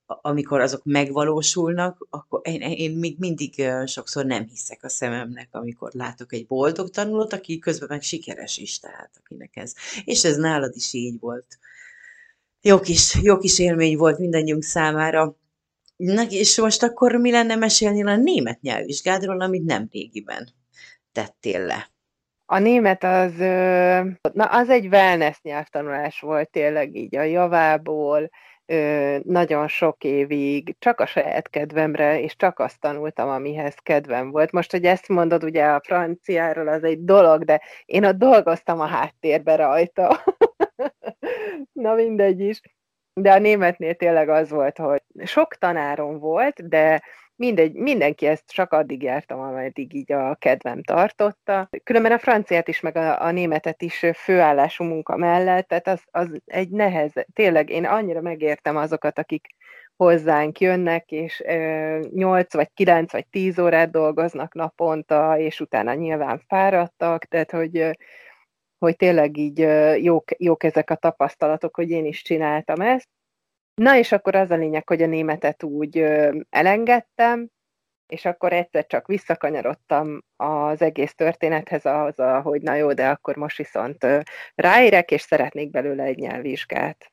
amikor 0.06 0.60
azok 0.60 0.84
megvalósulnak, 0.84 2.06
akkor 2.10 2.40
én, 2.44 2.60
én 2.60 2.98
még 2.98 3.18
mindig 3.18 3.70
sokszor 3.86 4.24
nem 4.24 4.46
hiszek 4.48 4.84
a 4.84 4.88
szememnek, 4.88 5.48
amikor 5.50 5.90
látok 5.92 6.32
egy 6.32 6.46
boldog 6.46 6.90
tanulót, 6.90 7.32
aki 7.32 7.58
közben 7.58 7.88
meg 7.90 8.02
sikeres 8.02 8.56
is, 8.58 8.78
tehát 8.78 9.10
akinek 9.20 9.56
ez. 9.56 9.74
És 10.04 10.24
ez 10.24 10.36
nálad 10.36 10.76
is 10.76 10.92
így 10.92 11.20
volt. 11.20 11.58
Jó 12.60 12.80
kis, 12.80 13.18
jó 13.22 13.38
kis 13.38 13.58
élmény 13.58 13.96
volt 13.96 14.18
mindannyiunk 14.18 14.62
számára. 14.62 15.36
Na, 15.96 16.22
és 16.22 16.58
most 16.60 16.82
akkor 16.82 17.14
mi 17.14 17.30
lenne 17.30 17.56
mesélni 17.56 18.04
a 18.04 18.16
német 18.16 18.60
nyelvvizsgádról, 18.60 19.40
amit 19.40 19.64
nem 19.64 19.88
régiben 19.92 20.48
tettél 21.12 21.64
le? 21.64 21.92
A 22.46 22.58
német 22.58 23.04
az, 23.04 23.32
na 24.32 24.44
az 24.44 24.68
egy 24.68 24.86
wellness 24.86 25.40
nyelvtanulás 25.42 26.20
volt 26.20 26.50
tényleg 26.50 26.96
így 26.96 27.16
a 27.16 27.22
javából, 27.22 28.30
nagyon 29.22 29.68
sok 29.68 30.04
évig 30.04 30.76
csak 30.78 31.00
a 31.00 31.06
saját 31.06 31.48
kedvemre, 31.50 32.20
és 32.20 32.36
csak 32.36 32.58
azt 32.58 32.80
tanultam, 32.80 33.28
amihez 33.28 33.74
kedvem 33.74 34.30
volt. 34.30 34.52
Most, 34.52 34.70
hogy 34.70 34.84
ezt 34.84 35.08
mondod, 35.08 35.44
ugye 35.44 35.64
a 35.64 35.80
franciáról 35.84 36.68
az 36.68 36.84
egy 36.84 37.04
dolog, 37.04 37.44
de 37.44 37.62
én 37.84 38.04
ott 38.04 38.16
dolgoztam 38.16 38.80
a 38.80 38.86
háttérbe 38.86 39.56
rajta. 39.56 40.24
Na 41.72 41.94
mindegy 41.94 42.40
is. 42.40 42.60
De 43.20 43.32
a 43.32 43.38
németnél 43.38 43.94
tényleg 43.94 44.28
az 44.28 44.50
volt, 44.50 44.78
hogy 44.78 45.02
sok 45.24 45.54
tanárom 45.54 46.18
volt, 46.18 46.68
de 46.68 47.02
mindegy, 47.36 47.74
mindenki 47.74 48.26
ezt 48.26 48.50
csak 48.50 48.72
addig 48.72 49.02
jártam, 49.02 49.40
ameddig 49.40 49.94
így 49.94 50.12
a 50.12 50.34
kedvem 50.34 50.82
tartotta. 50.82 51.68
Különben 51.82 52.12
a 52.12 52.18
franciát 52.18 52.68
is, 52.68 52.80
meg 52.80 52.96
a, 52.96 53.22
a 53.22 53.30
németet 53.30 53.82
is 53.82 54.06
főállású 54.14 54.84
munka 54.84 55.16
mellett, 55.16 55.68
tehát 55.68 55.88
az, 55.88 56.02
az 56.10 56.40
egy 56.44 56.70
nehez, 56.70 57.12
tényleg 57.32 57.70
én 57.70 57.84
annyira 57.84 58.20
megértem 58.20 58.76
azokat, 58.76 59.18
akik 59.18 59.46
hozzánk 59.96 60.60
jönnek, 60.60 61.10
és 61.10 61.42
ö, 61.46 62.00
8 62.14 62.54
vagy 62.54 62.68
9 62.74 63.12
vagy 63.12 63.26
10 63.26 63.58
órát 63.58 63.90
dolgoznak 63.90 64.54
naponta, 64.54 65.38
és 65.38 65.60
utána 65.60 65.94
nyilván 65.94 66.42
fáradtak, 66.46 67.24
tehát 67.24 67.50
hogy, 67.50 67.90
hogy 68.78 68.96
tényleg 68.96 69.36
így 69.36 69.58
jók, 70.04 70.24
jók 70.38 70.64
ezek 70.64 70.90
a 70.90 70.94
tapasztalatok, 70.94 71.76
hogy 71.76 71.90
én 71.90 72.04
is 72.04 72.22
csináltam 72.22 72.80
ezt. 72.80 73.08
Na 73.74 73.96
és 73.96 74.12
akkor 74.12 74.34
az 74.34 74.50
a 74.50 74.56
lényeg, 74.56 74.88
hogy 74.88 75.02
a 75.02 75.06
németet 75.06 75.62
úgy 75.62 75.98
elengedtem, 76.50 77.48
és 78.06 78.24
akkor 78.24 78.52
egyszer 78.52 78.86
csak 78.86 79.06
visszakanyarodtam 79.06 80.22
az 80.36 80.82
egész 80.82 81.14
történethez 81.14 81.84
ahhoz, 81.84 82.14
hogy 82.42 82.62
na 82.62 82.74
jó, 82.74 82.92
de 82.92 83.08
akkor 83.08 83.36
most 83.36 83.56
viszont 83.56 84.06
ráérek, 84.54 85.10
és 85.10 85.20
szeretnék 85.20 85.70
belőle 85.70 86.02
egy 86.02 86.16
nyelvvizsgát. 86.16 87.12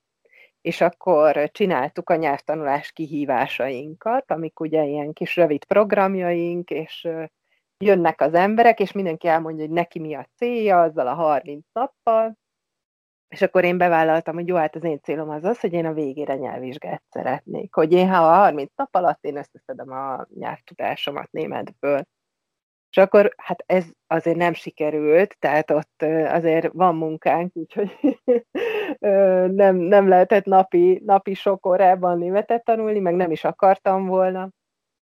És 0.62 0.82
akkor 0.82 1.50
csináltuk 1.52 2.10
a 2.10 2.16
nyelvtanulás 2.16 2.92
kihívásainkat, 2.92 4.32
amik 4.32 4.60
ugye 4.60 4.84
ilyen 4.84 5.14
kis 5.14 5.36
rövid 5.36 5.66
programjaink, 5.66 6.70
és 6.70 7.08
jönnek 7.78 8.22
az 8.22 8.34
emberek, 8.34 8.80
és 8.80 8.92
mindenki 8.92 9.28
elmondja, 9.28 9.66
hogy 9.66 9.74
neki 9.74 10.00
mi 10.00 10.14
a 10.14 10.30
célja 10.36 10.82
azzal 10.82 11.08
a 11.08 11.14
30 11.14 11.66
nappal, 11.74 12.38
és 13.32 13.42
akkor 13.42 13.64
én 13.64 13.78
bevállaltam, 13.78 14.36
hogy 14.36 14.48
jó, 14.48 14.56
hát 14.56 14.76
az 14.76 14.84
én 14.84 15.00
célom 15.02 15.30
az 15.30 15.44
az, 15.44 15.60
hogy 15.60 15.74
én 15.74 15.86
a 15.86 15.94
végére 15.94 16.36
nyelvvizsgát 16.36 17.04
szeretnék. 17.10 17.74
Hogy 17.74 17.92
én, 17.92 18.10
ha 18.10 18.28
a 18.28 18.34
30 18.34 18.72
nap 18.76 18.96
alatt 18.96 19.24
én 19.24 19.38
összeszedem 19.38 19.92
a 19.92 20.26
nyelvtudásomat 20.36 21.32
németből. 21.32 22.02
És 22.90 22.98
akkor 22.98 23.34
hát 23.38 23.64
ez 23.66 23.86
azért 24.08 24.38
nem 24.38 24.54
sikerült, 24.54 25.36
tehát 25.40 25.72
ott 25.72 26.02
azért 26.28 26.68
van 26.74 26.96
munkánk, 26.96 27.56
úgyhogy 27.56 27.98
nem, 29.62 29.76
nem 29.76 30.08
lehetett 30.08 30.46
napi, 30.46 31.02
napi 31.06 31.34
sok 31.34 31.66
órában 31.66 32.18
németet 32.18 32.64
tanulni, 32.64 33.00
meg 33.00 33.16
nem 33.16 33.32
is 33.32 33.44
akartam 33.44 34.06
volna 34.06 34.50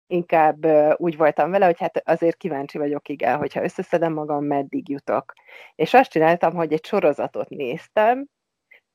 inkább 0.08 0.66
úgy 0.96 1.18
voltam 1.18 1.52
vele, 1.52 1.66
hogy 1.66 1.80
hát 1.80 2.02
azért 2.06 2.38
kíváncsi 2.38 2.78
vagyok, 2.78 3.10
igen, 3.10 3.38
hogyha 3.38 3.64
összeszedem 3.64 4.14
magam, 4.14 4.46
meddig 4.46 4.90
jutok. 4.90 5.34
És 5.76 5.94
azt 5.94 6.12
csináltam, 6.12 6.54
hogy 6.54 6.74
egy 6.74 6.86
sorozatot 6.86 7.50
néztem, 7.50 8.26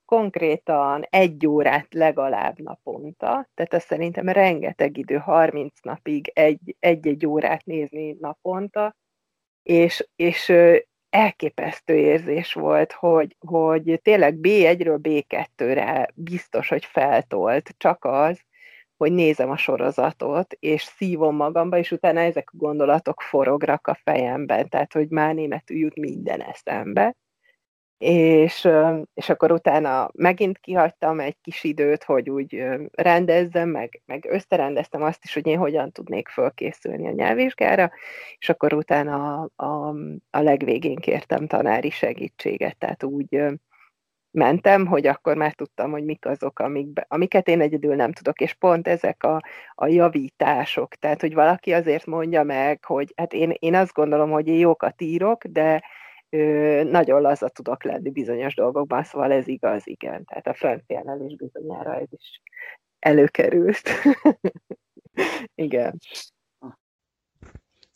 konkrétan 0.04 1.06
egy 1.10 1.46
órát 1.46 1.94
legalább 1.94 2.58
naponta, 2.58 3.48
tehát 3.54 3.74
azt 3.74 3.86
szerintem 3.86 4.28
rengeteg 4.28 4.96
idő, 4.96 5.16
30 5.16 5.80
napig 5.82 6.32
egy-egy 6.34 7.26
órát 7.26 7.64
nézni 7.64 8.16
naponta, 8.20 8.96
és, 9.62 10.08
és 10.16 10.52
elképesztő 11.10 11.94
érzés 11.94 12.52
volt, 12.52 12.92
hogy, 12.92 13.36
hogy 13.38 14.00
tényleg 14.02 14.38
B1-ről 14.42 14.98
B2-re 15.02 16.10
biztos, 16.14 16.68
hogy 16.68 16.84
feltolt, 16.84 17.74
csak 17.76 18.04
az, 18.04 18.40
hogy 19.00 19.12
nézem 19.12 19.50
a 19.50 19.56
sorozatot, 19.56 20.56
és 20.58 20.82
szívom 20.82 21.36
magamba, 21.36 21.78
és 21.78 21.90
utána 21.90 22.20
ezek 22.20 22.50
a 22.52 22.56
gondolatok 22.56 23.20
forograk 23.20 23.86
a 23.86 23.98
fejemben, 24.02 24.68
tehát 24.68 24.92
hogy 24.92 25.08
már 25.08 25.34
németül 25.34 25.76
jut 25.76 25.96
minden 25.96 26.42
eszembe. 26.42 27.16
És, 27.98 28.68
és 29.14 29.28
akkor 29.28 29.52
utána 29.52 30.10
megint 30.14 30.58
kihagytam 30.58 31.20
egy 31.20 31.36
kis 31.40 31.64
időt, 31.64 32.04
hogy 32.04 32.30
úgy 32.30 32.64
rendezzem, 32.92 33.68
meg, 33.68 34.02
meg 34.06 34.26
összerendeztem 34.28 35.02
azt 35.02 35.24
is, 35.24 35.34
hogy 35.34 35.46
én 35.46 35.58
hogyan 35.58 35.92
tudnék 35.92 36.28
fölkészülni 36.28 37.06
a 37.06 37.12
nyelvvizsgára, 37.12 37.90
és 38.38 38.48
akkor 38.48 38.72
utána 38.72 39.40
a, 39.40 39.64
a, 39.64 39.94
a 40.30 40.40
legvégén 40.40 40.96
kértem 40.96 41.46
tanári 41.46 41.90
segítséget, 41.90 42.78
tehát 42.78 43.02
úgy 43.02 43.44
mentem, 44.30 44.86
hogy 44.86 45.06
akkor 45.06 45.36
már 45.36 45.54
tudtam, 45.54 45.90
hogy 45.90 46.04
mik 46.04 46.26
azok, 46.26 46.58
amik, 46.58 47.00
amiket 47.08 47.48
én 47.48 47.60
egyedül 47.60 47.94
nem 47.94 48.12
tudok, 48.12 48.40
és 48.40 48.54
pont 48.54 48.88
ezek 48.88 49.22
a, 49.22 49.42
a 49.74 49.86
javítások, 49.86 50.94
tehát 50.94 51.20
hogy 51.20 51.34
valaki 51.34 51.72
azért 51.72 52.06
mondja 52.06 52.42
meg, 52.42 52.84
hogy 52.84 53.12
hát 53.16 53.32
én, 53.32 53.54
én 53.58 53.74
azt 53.74 53.92
gondolom, 53.92 54.30
hogy 54.30 54.46
én 54.48 54.58
jókat 54.58 55.00
írok, 55.00 55.44
de 55.44 55.84
ö, 56.30 56.82
nagyon 56.84 57.20
laza 57.20 57.48
tudok 57.48 57.84
lenni 57.84 58.10
bizonyos 58.10 58.54
dolgokban, 58.54 59.04
szóval 59.04 59.32
ez 59.32 59.48
igaz, 59.48 59.86
igen. 59.86 60.24
Tehát 60.24 60.46
a 60.46 60.54
franciánál 60.54 61.20
is 61.20 61.36
bizonyára 61.36 61.94
ez 61.94 62.08
is 62.10 62.40
előkerült. 62.98 63.90
igen. 65.54 65.98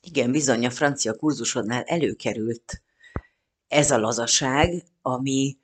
Igen, 0.01 0.31
bizony 0.31 0.67
a 0.67 0.71
francia 0.71 1.15
kurzusodnál 1.15 1.83
előkerült 1.83 2.83
ez 3.69 3.91
a 3.91 3.99
lazaság, 3.99 4.83
ami 5.03 5.57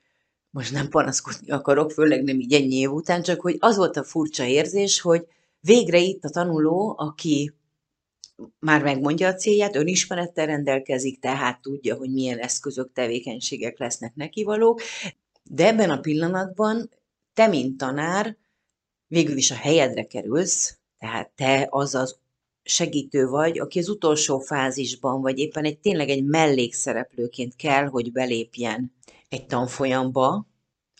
most 0.51 0.71
nem 0.71 0.89
panaszkodni 0.89 1.51
akarok, 1.51 1.91
főleg 1.91 2.23
nem 2.23 2.39
így 2.39 2.53
ennyi 2.53 2.75
év 2.75 2.91
után, 2.91 3.21
csak 3.21 3.41
hogy 3.41 3.55
az 3.59 3.77
volt 3.77 3.97
a 3.97 4.03
furcsa 4.03 4.45
érzés, 4.45 5.01
hogy 5.01 5.25
végre 5.59 5.97
itt 5.97 6.23
a 6.23 6.29
tanuló, 6.29 6.95
aki 6.97 7.53
már 8.59 8.83
megmondja 8.83 9.27
a 9.27 9.33
célját, 9.33 9.75
önismerettel 9.75 10.45
rendelkezik, 10.45 11.19
tehát 11.19 11.61
tudja, 11.61 11.95
hogy 11.95 12.11
milyen 12.11 12.37
eszközök, 12.37 12.93
tevékenységek 12.93 13.79
lesznek 13.79 14.15
nekivalók, 14.15 14.81
de 15.43 15.67
ebben 15.67 15.89
a 15.89 15.99
pillanatban 15.99 16.89
te, 17.33 17.47
mint 17.47 17.77
tanár, 17.77 18.37
végül 19.07 19.37
is 19.37 19.51
a 19.51 19.55
helyedre 19.55 20.03
kerülsz, 20.03 20.79
tehát 20.97 21.31
te 21.35 21.67
az 21.69 21.95
az 21.95 22.19
segítő 22.63 23.27
vagy, 23.27 23.59
aki 23.59 23.79
az 23.79 23.89
utolsó 23.89 24.39
fázisban, 24.39 25.21
vagy 25.21 25.37
éppen 25.37 25.63
egy 25.63 25.79
tényleg 25.79 26.09
egy 26.09 26.23
mellékszereplőként 26.23 27.55
kell, 27.55 27.85
hogy 27.85 28.11
belépjen 28.11 28.93
egy 29.29 29.45
tanfolyamba, 29.45 30.47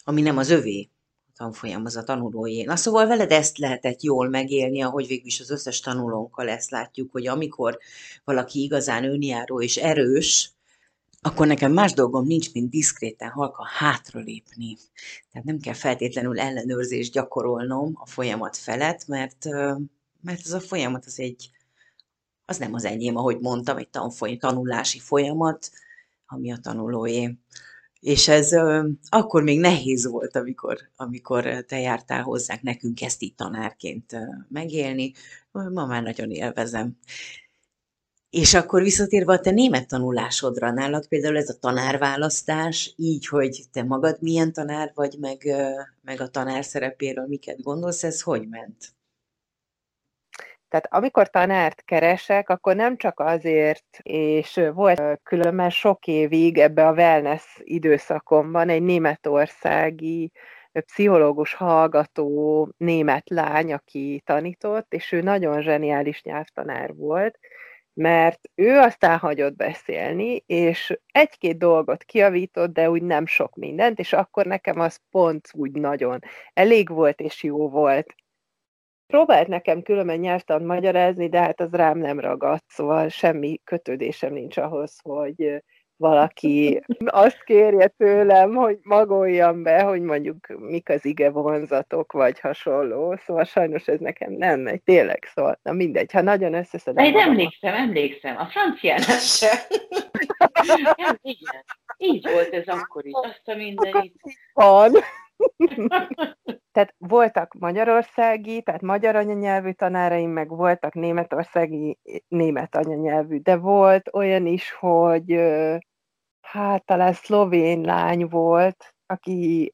ami 0.04 0.21
nem 0.21 0.38
az 0.38 0.50
övé, 0.50 0.89
a 1.28 1.32
tanfolyam 1.36 1.86
az 1.86 1.95
a 1.95 2.04
tanulójé. 2.04 2.63
Na 2.63 2.76
szóval 2.76 3.08
veled 3.08 3.32
ezt 3.32 3.58
lehetett 3.58 4.02
jól 4.02 4.30
megélni, 4.30 4.82
ahogy 4.82 5.08
végül 5.08 5.26
is 5.26 5.39
az 5.39 5.50
összes 5.50 5.80
tanulónkkal 5.80 6.50
ezt 6.50 6.69
látjuk, 6.69 7.12
hogy 7.12 7.28
amikor 7.28 7.78
valaki 8.24 8.62
igazán 8.62 9.04
önjáró 9.04 9.62
és 9.62 9.78
erős, 9.78 10.54
akkor 11.24 11.47
nekem 11.47 11.71
más 11.71 11.93
dolgom 11.93 12.26
nincs, 12.26 12.54
mint 12.54 12.69
diszkréten 12.69 13.30
halka 13.30 13.67
hátralépni. 13.78 14.78
Tehát 15.32 15.47
nem 15.47 15.60
kell 15.60 15.74
feltétlenül 15.74 16.39
ellenőrzést 16.39 17.13
gyakorolnom 17.13 17.91
a 17.93 18.06
folyamat 18.06 18.58
felett, 18.58 19.08
mert, 19.08 19.45
mert 20.21 20.45
ez 20.45 20.51
a 20.51 20.60
folyamat 20.60 21.05
az 21.05 21.19
egy, 21.19 21.49
az 22.45 22.57
nem 22.57 22.73
az 22.73 22.86
enyém, 22.86 23.15
ahogy 23.15 23.39
mondtam, 23.39 23.77
egy 23.77 23.89
tanfolyam, 23.89 24.38
tanulási 24.38 24.99
folyamat, 24.99 25.69
ami 26.25 26.51
a 26.51 26.57
tanulóé. 26.57 27.38
És 27.99 28.27
ez 28.27 28.51
ö, 28.51 28.88
akkor 29.10 29.43
még 29.43 29.60
nehéz 29.60 30.05
volt, 30.05 30.36
amikor, 30.36 30.77
amikor 30.95 31.63
te 31.67 31.79
jártál 31.79 32.23
hozzánk 32.23 32.62
nekünk 32.62 33.01
ezt 33.01 33.21
így 33.21 33.36
tanárként 33.36 34.15
megélni. 34.49 35.13
Ma 35.51 35.86
már 35.86 36.03
nagyon 36.03 36.31
élvezem. 36.31 36.97
És 38.29 38.53
akkor 38.53 38.81
visszatérve 38.81 39.34
a 39.34 39.39
te 39.39 39.51
német 39.51 39.88
tanulásodra, 39.88 40.71
nálad 40.71 41.07
például 41.07 41.38
ez 41.38 41.49
a 41.49 41.60
tanárválasztás, 41.60 42.93
így, 42.95 43.27
hogy 43.27 43.63
te 43.71 43.84
magad 43.84 44.21
milyen 44.21 44.53
tanár 44.53 44.91
vagy, 44.95 45.17
meg, 45.19 45.55
meg 46.01 46.21
a 46.21 46.27
tanár 46.27 46.65
szerepéről 46.65 47.25
miket 47.27 47.62
gondolsz, 47.62 48.03
ez 48.03 48.21
hogy 48.21 48.47
ment? 48.47 48.93
Tehát 50.71 50.88
amikor 50.89 51.29
tanárt 51.29 51.81
keresek, 51.86 52.49
akkor 52.49 52.75
nem 52.75 52.97
csak 52.97 53.19
azért, 53.19 53.99
és 54.01 54.62
volt 54.73 55.19
különben 55.23 55.69
sok 55.69 56.07
évig 56.07 56.57
ebbe 56.57 56.88
a 56.88 56.93
wellness 56.93 57.43
időszakomban 57.63 58.69
egy 58.69 58.81
németországi 58.81 60.31
pszichológus 60.71 61.53
hallgató 61.53 62.69
német 62.77 63.29
lány, 63.29 63.73
aki 63.73 64.21
tanított, 64.25 64.93
és 64.93 65.12
ő 65.12 65.21
nagyon 65.21 65.62
zseniális 65.62 66.23
nyelvtanár 66.23 66.93
volt, 66.95 67.39
mert 67.93 68.39
ő 68.55 68.77
aztán 68.77 69.17
hagyott 69.17 69.55
beszélni, 69.55 70.43
és 70.45 70.99
egy-két 71.12 71.57
dolgot 71.57 72.03
kiavított, 72.03 72.73
de 72.73 72.89
úgy 72.89 73.03
nem 73.03 73.25
sok 73.25 73.55
mindent, 73.55 73.99
és 73.99 74.13
akkor 74.13 74.45
nekem 74.45 74.79
az 74.79 74.99
pont 75.10 75.49
úgy 75.53 75.71
nagyon 75.71 76.19
elég 76.53 76.89
volt, 76.89 77.19
és 77.19 77.43
jó 77.43 77.69
volt 77.69 78.15
próbált 79.12 79.47
nekem 79.47 79.82
különben 79.82 80.19
nyelvtan 80.19 80.63
magyarázni, 80.63 81.30
de 81.30 81.39
hát 81.39 81.62
az 81.62 81.71
rám 81.71 81.97
nem 81.97 82.19
ragadt, 82.19 82.63
szóval 82.67 83.10
semmi 83.10 83.62
kötődésem 83.63 84.34
nincs 84.34 84.58
ahhoz, 84.58 85.00
hogy 85.04 85.62
valaki 85.97 86.82
azt 87.06 87.43
kérje 87.43 87.88
tőlem, 87.88 88.56
hogy 88.56 88.78
magoljam 88.82 89.63
be, 89.63 89.82
hogy 89.82 90.02
mondjuk 90.02 90.47
mik 90.47 90.89
az 90.89 91.06
ige 91.06 91.30
vonzatok, 91.30 92.12
vagy 92.12 92.39
hasonló. 92.39 93.15
Szóval 93.26 93.43
sajnos 93.43 93.88
ez 93.88 94.00
nekem 94.00 94.32
nem 94.32 94.60
megy, 94.60 94.84
tényleg, 94.84 95.30
szóval 95.34 95.60
na 95.63 95.71
mindegy, 95.71 96.12
ha 96.12 96.21
nagyon 96.21 96.54
összeszedem. 96.54 97.06
Én 97.06 97.17
emlékszem, 97.17 97.74
emlékszem, 97.74 98.38
a 98.38 98.45
franciánál 98.45 99.19
sem. 99.39 99.58
igen, 101.21 101.63
így 101.97 102.30
volt 102.34 102.54
ez 102.54 102.67
akkor 102.67 103.06
is, 103.06 103.13
azt 103.13 103.41
a 103.47 103.56
mindenit. 103.56 104.15
Van. 104.54 104.91
Tehát 106.71 106.93
voltak 106.97 107.54
magyarországi, 107.60 108.62
tehát 108.62 108.82
magyar 108.82 109.15
anyanyelvű 109.15 109.71
tanáraim, 109.71 110.30
meg 110.30 110.49
voltak 110.49 110.93
németországi 110.93 111.97
német 112.27 112.75
anyanyelvű, 112.75 113.39
de 113.39 113.56
volt 113.58 114.10
olyan 114.13 114.45
is, 114.45 114.71
hogy 114.71 115.39
hát 116.41 116.86
talán 116.86 117.13
szlovén 117.13 117.82
lány 117.82 118.27
volt, 118.27 118.95
aki 119.06 119.71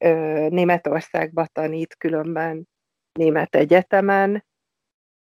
Németországba 0.50 1.46
tanít 1.46 1.96
különben 1.96 2.68
német 3.12 3.56
egyetemen, 3.56 4.46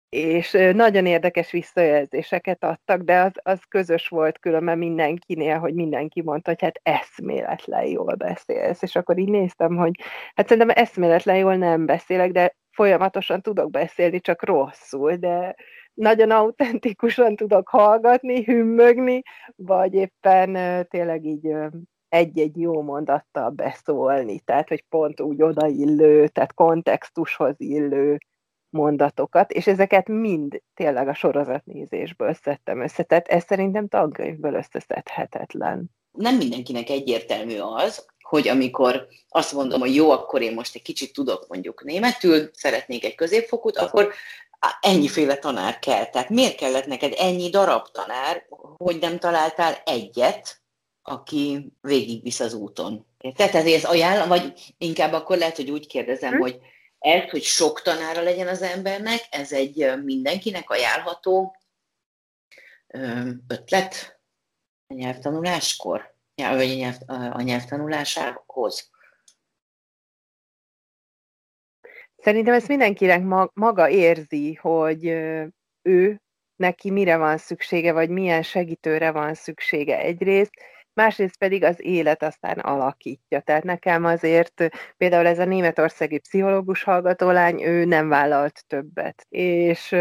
és 0.09 0.51
nagyon 0.73 1.05
érdekes 1.05 1.51
visszajelzéseket 1.51 2.63
adtak, 2.63 3.01
de 3.01 3.21
az, 3.21 3.31
az 3.43 3.59
közös 3.67 4.07
volt 4.07 4.39
különben 4.39 4.77
mindenkinél, 4.77 5.57
hogy 5.57 5.73
mindenki 5.73 6.21
mondta, 6.21 6.49
hogy 6.49 6.61
hát 6.61 6.79
eszméletlen 6.83 7.85
jól 7.85 8.15
beszélsz, 8.15 8.81
és 8.81 8.95
akkor 8.95 9.17
így 9.17 9.29
néztem, 9.29 9.75
hogy 9.75 9.91
hát 10.35 10.47
szerintem 10.47 10.83
eszméletlen 10.83 11.37
jól 11.37 11.55
nem 11.55 11.85
beszélek, 11.85 12.31
de 12.31 12.55
folyamatosan 12.71 13.41
tudok 13.41 13.71
beszélni, 13.71 14.19
csak 14.19 14.43
rosszul, 14.43 15.15
de 15.15 15.55
nagyon 15.93 16.31
autentikusan 16.31 17.35
tudok 17.35 17.67
hallgatni, 17.69 18.43
hümmögni, 18.43 19.21
vagy 19.55 19.93
éppen 19.93 20.85
tényleg 20.89 21.25
így 21.25 21.55
egy-egy 22.09 22.57
jó 22.57 22.81
mondattal 22.81 23.49
beszólni, 23.49 24.39
tehát 24.39 24.69
hogy 24.69 24.83
pont 24.89 25.21
úgy 25.21 25.41
odaillő, 25.41 26.27
tehát 26.27 26.53
kontextushoz 26.53 27.55
illő 27.57 28.17
mondatokat, 28.69 29.51
és 29.51 29.67
ezeket 29.67 30.07
mind 30.07 30.61
tényleg 30.73 31.07
a 31.07 31.13
sorozatnézésből 31.13 32.33
szedtem 32.33 32.81
össze. 32.81 33.03
Tehát 33.03 33.27
ez 33.27 33.43
szerintem 33.43 33.87
tankönyvből 33.87 34.53
összeszedhetetlen. 34.53 35.85
Nem 36.11 36.35
mindenkinek 36.35 36.89
egyértelmű 36.89 37.57
az, 37.59 38.05
hogy 38.21 38.47
amikor 38.47 39.07
azt 39.29 39.53
mondom, 39.53 39.79
hogy 39.79 39.95
jó, 39.95 40.11
akkor 40.11 40.41
én 40.41 40.53
most 40.53 40.75
egy 40.75 40.81
kicsit 40.81 41.13
tudok 41.13 41.45
mondjuk 41.47 41.83
németül, 41.83 42.49
szeretnék 42.53 43.05
egy 43.05 43.15
középfokút, 43.15 43.77
akkor 43.77 44.13
ennyiféle 44.81 45.37
tanár 45.37 45.79
kell. 45.79 46.05
Tehát 46.05 46.29
miért 46.29 46.55
kellett 46.55 46.85
neked 46.85 47.13
ennyi 47.17 47.49
darab 47.49 47.87
tanár, 47.91 48.45
hogy 48.77 48.97
nem 48.99 49.19
találtál 49.19 49.81
egyet, 49.85 50.61
aki 51.01 51.71
végigvisz 51.81 52.39
az 52.39 52.53
úton? 52.53 53.05
Tehát 53.35 53.55
ez 53.55 53.83
ajánl, 53.83 54.27
vagy 54.27 54.53
inkább 54.77 55.13
akkor 55.13 55.37
lehet, 55.37 55.55
hogy 55.55 55.69
úgy 55.69 55.87
kérdezem, 55.87 56.33
hm? 56.33 56.39
hogy 56.39 56.59
ez, 57.07 57.29
hogy 57.29 57.43
sok 57.43 57.81
tanára 57.81 58.21
legyen 58.21 58.47
az 58.47 58.61
embernek, 58.61 59.19
ez 59.29 59.53
egy 59.53 60.03
mindenkinek 60.03 60.69
ajánlható 60.69 61.55
ötlet 63.47 64.19
a 64.87 64.93
nyelvtanuláskor, 64.93 66.15
vagy 66.35 66.71
a, 66.71 66.75
nyelv, 66.75 66.95
a 67.07 67.41
nyelvtanulásához. 67.41 68.91
Szerintem 72.17 72.53
ezt 72.53 72.67
mindenkinek 72.67 73.49
maga 73.53 73.89
érzi, 73.89 74.53
hogy 74.53 75.05
ő 75.81 76.21
neki 76.55 76.91
mire 76.91 77.17
van 77.17 77.37
szüksége, 77.37 77.91
vagy 77.91 78.09
milyen 78.09 78.43
segítőre 78.43 79.11
van 79.11 79.33
szüksége 79.33 79.97
egyrészt, 79.97 80.53
másrészt 80.97 81.37
pedig 81.37 81.63
az 81.63 81.85
élet 81.85 82.23
aztán 82.23 82.59
alakítja. 82.59 83.39
Tehát 83.39 83.63
nekem 83.63 84.05
azért 84.05 84.69
például 84.97 85.27
ez 85.27 85.39
a 85.39 85.45
németországi 85.45 86.19
pszichológus 86.19 86.83
hallgatólány, 86.83 87.61
ő 87.61 87.85
nem 87.85 88.09
vállalt 88.09 88.63
többet. 88.67 89.25
És 89.29 89.95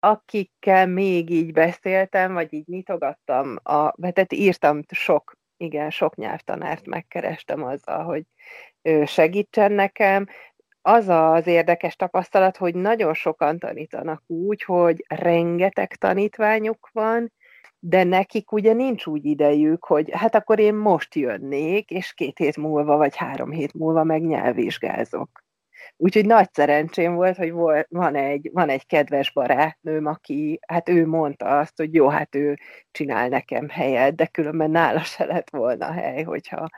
akikkel 0.00 0.86
még 0.86 1.30
így 1.30 1.52
beszéltem, 1.52 2.32
vagy 2.32 2.52
így 2.52 2.66
nyitogattam, 2.66 3.56
a, 3.62 3.94
tehát 4.12 4.32
írtam 4.32 4.80
sok, 4.90 5.36
igen, 5.56 5.90
sok 5.90 6.16
nyelvtanárt 6.16 6.86
megkerestem 6.86 7.62
azzal, 7.62 8.04
hogy 8.04 8.22
segítsen 9.06 9.72
nekem, 9.72 10.26
az 10.82 11.08
az 11.08 11.46
érdekes 11.46 11.96
tapasztalat, 11.96 12.56
hogy 12.56 12.74
nagyon 12.74 13.14
sokan 13.14 13.58
tanítanak 13.58 14.22
úgy, 14.26 14.62
hogy 14.62 15.04
rengeteg 15.08 15.94
tanítványuk 15.94 16.88
van, 16.92 17.32
de 17.78 18.04
nekik 18.04 18.52
ugye 18.52 18.72
nincs 18.72 19.06
úgy 19.06 19.24
idejük, 19.24 19.84
hogy 19.84 20.10
hát 20.12 20.34
akkor 20.34 20.58
én 20.58 20.74
most 20.74 21.14
jönnék, 21.14 21.90
és 21.90 22.12
két 22.14 22.38
hét 22.38 22.56
múlva, 22.56 22.96
vagy 22.96 23.16
három 23.16 23.50
hét 23.50 23.74
múlva 23.74 24.04
meg 24.04 24.22
nyelvvizsgázok. 24.22 25.46
Úgyhogy 25.96 26.26
nagy 26.26 26.52
szerencsém 26.52 27.14
volt, 27.14 27.36
hogy 27.36 27.50
volt, 27.50 27.86
van, 27.90 28.14
egy, 28.14 28.50
van 28.52 28.68
egy 28.68 28.86
kedves 28.86 29.32
barátnőm, 29.32 30.06
aki, 30.06 30.58
hát 30.66 30.88
ő 30.88 31.06
mondta 31.06 31.58
azt, 31.58 31.76
hogy 31.76 31.94
jó, 31.94 32.08
hát 32.08 32.34
ő 32.34 32.58
csinál 32.90 33.28
nekem 33.28 33.68
helyet, 33.68 34.14
de 34.14 34.26
különben 34.26 34.70
nála 34.70 35.02
se 35.02 35.24
lett 35.24 35.50
volna 35.50 35.92
hely, 35.92 36.22
hogyha 36.22 36.68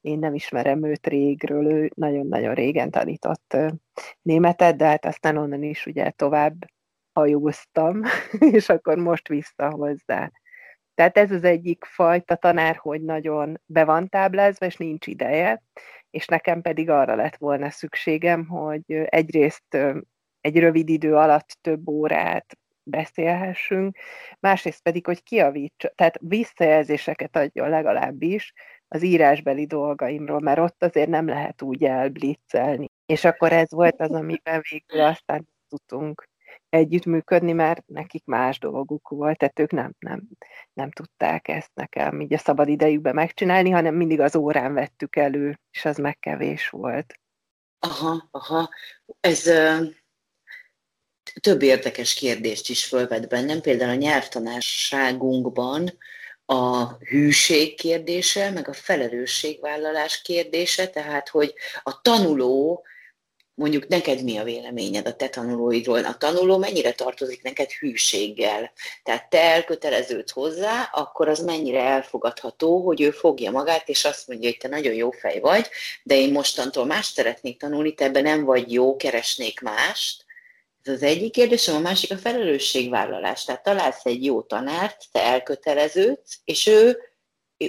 én 0.00 0.18
nem 0.18 0.34
ismerem 0.34 0.84
őt 0.84 1.06
régről, 1.06 1.66
ő 1.66 1.90
nagyon-nagyon 1.94 2.54
régen 2.54 2.90
tanított 2.90 3.56
németet, 4.22 4.76
de 4.76 4.86
hát 4.86 5.04
aztán 5.04 5.36
onnan 5.36 5.62
is 5.62 5.86
ugye 5.86 6.10
tovább 6.10 6.54
hajóztam, 7.12 8.02
és 8.52 8.68
akkor 8.68 8.96
most 8.96 9.28
vissza 9.28 9.70
hozzá. 9.70 10.30
Tehát 10.98 11.18
ez 11.18 11.30
az 11.30 11.44
egyik 11.44 11.84
fajta 11.84 12.34
tanár, 12.34 12.76
hogy 12.76 13.02
nagyon 13.02 13.60
be 13.66 13.84
van 13.84 14.08
táblázva, 14.08 14.66
és 14.66 14.76
nincs 14.76 15.06
ideje, 15.06 15.62
és 16.10 16.26
nekem 16.26 16.60
pedig 16.60 16.90
arra 16.90 17.14
lett 17.14 17.36
volna 17.36 17.70
szükségem, 17.70 18.46
hogy 18.46 18.82
egyrészt 18.88 19.74
egy 20.40 20.58
rövid 20.58 20.88
idő 20.88 21.14
alatt 21.14 21.58
több 21.60 21.88
órát 21.88 22.58
beszélhessünk, 22.82 23.98
másrészt 24.40 24.82
pedig, 24.82 25.06
hogy 25.06 25.22
kiavítsa, 25.22 25.88
tehát 25.94 26.18
visszajelzéseket 26.20 27.36
adjon 27.36 27.68
legalábbis 27.68 28.52
az 28.88 29.02
írásbeli 29.02 29.66
dolgaimról, 29.66 30.40
mert 30.40 30.58
ott 30.58 30.82
azért 30.82 31.08
nem 31.08 31.26
lehet 31.26 31.62
úgy 31.62 31.84
elblitzelni. 31.84 32.90
És 33.06 33.24
akkor 33.24 33.52
ez 33.52 33.70
volt 33.70 34.00
az, 34.00 34.12
amiben 34.12 34.62
végül 34.70 35.00
aztán 35.00 35.48
tudtunk 35.68 36.28
együttműködni, 36.68 37.52
mert 37.52 37.86
nekik 37.86 38.24
más 38.24 38.58
dolguk 38.58 39.08
volt, 39.08 39.38
tehát 39.38 39.58
ők 39.58 39.70
nem, 39.70 39.94
nem, 39.98 40.22
nem 40.72 40.90
tudták 40.90 41.48
ezt 41.48 41.70
nekem 41.74 42.20
így 42.20 42.32
a 42.32 42.38
szabad 42.38 42.68
idejükben 42.68 43.14
megcsinálni, 43.14 43.70
hanem 43.70 43.94
mindig 43.94 44.20
az 44.20 44.36
órán 44.36 44.74
vettük 44.74 45.16
elő, 45.16 45.60
és 45.70 45.84
az 45.84 45.96
megkevés 45.96 46.68
volt. 46.68 47.14
Aha, 47.78 48.28
aha. 48.30 48.70
Ez 49.20 49.46
uh, 49.46 49.86
több 51.40 51.62
érdekes 51.62 52.14
kérdést 52.14 52.68
is 52.68 52.84
fölvet 52.84 53.28
bennem, 53.28 53.60
például 53.60 53.90
a 53.90 53.94
nyelvtanárságunkban 53.94 55.92
a 56.44 56.92
hűség 56.96 57.74
kérdése, 57.74 58.50
meg 58.50 58.68
a 58.68 58.72
felelősségvállalás 58.72 60.22
kérdése, 60.22 60.88
tehát 60.88 61.28
hogy 61.28 61.54
a 61.82 62.00
tanuló 62.00 62.84
mondjuk 63.58 63.88
neked 63.88 64.22
mi 64.22 64.36
a 64.36 64.44
véleményed 64.44 65.06
a 65.06 65.14
te 65.14 65.28
tanulóidról? 65.28 66.04
A 66.04 66.16
tanuló 66.16 66.56
mennyire 66.56 66.92
tartozik 66.92 67.42
neked 67.42 67.70
hűséggel? 67.70 68.72
Tehát 69.02 69.30
te 69.30 69.40
elköteleződsz 69.40 70.32
hozzá, 70.32 70.90
akkor 70.92 71.28
az 71.28 71.40
mennyire 71.40 71.82
elfogadható, 71.82 72.80
hogy 72.80 73.00
ő 73.00 73.10
fogja 73.10 73.50
magát, 73.50 73.88
és 73.88 74.04
azt 74.04 74.28
mondja, 74.28 74.48
hogy 74.48 74.58
te 74.58 74.68
nagyon 74.68 74.94
jó 74.94 75.10
fej 75.10 75.40
vagy, 75.40 75.68
de 76.02 76.14
én 76.14 76.32
mostantól 76.32 76.84
más 76.84 77.06
szeretnék 77.06 77.58
tanulni, 77.58 77.94
te 77.94 78.04
ebben 78.04 78.22
nem 78.22 78.44
vagy 78.44 78.72
jó, 78.72 78.96
keresnék 78.96 79.60
mást. 79.60 80.24
Ez 80.82 80.92
az 80.92 81.02
egyik 81.02 81.32
kérdésem, 81.32 81.74
a 81.74 81.80
másik 81.80 82.10
a 82.10 82.16
felelősségvállalás. 82.16 83.44
Tehát 83.44 83.62
találsz 83.62 84.04
egy 84.04 84.24
jó 84.24 84.42
tanárt, 84.42 85.04
te 85.12 85.22
elköteleződsz, 85.22 86.38
és 86.44 86.66
ő, 86.66 86.98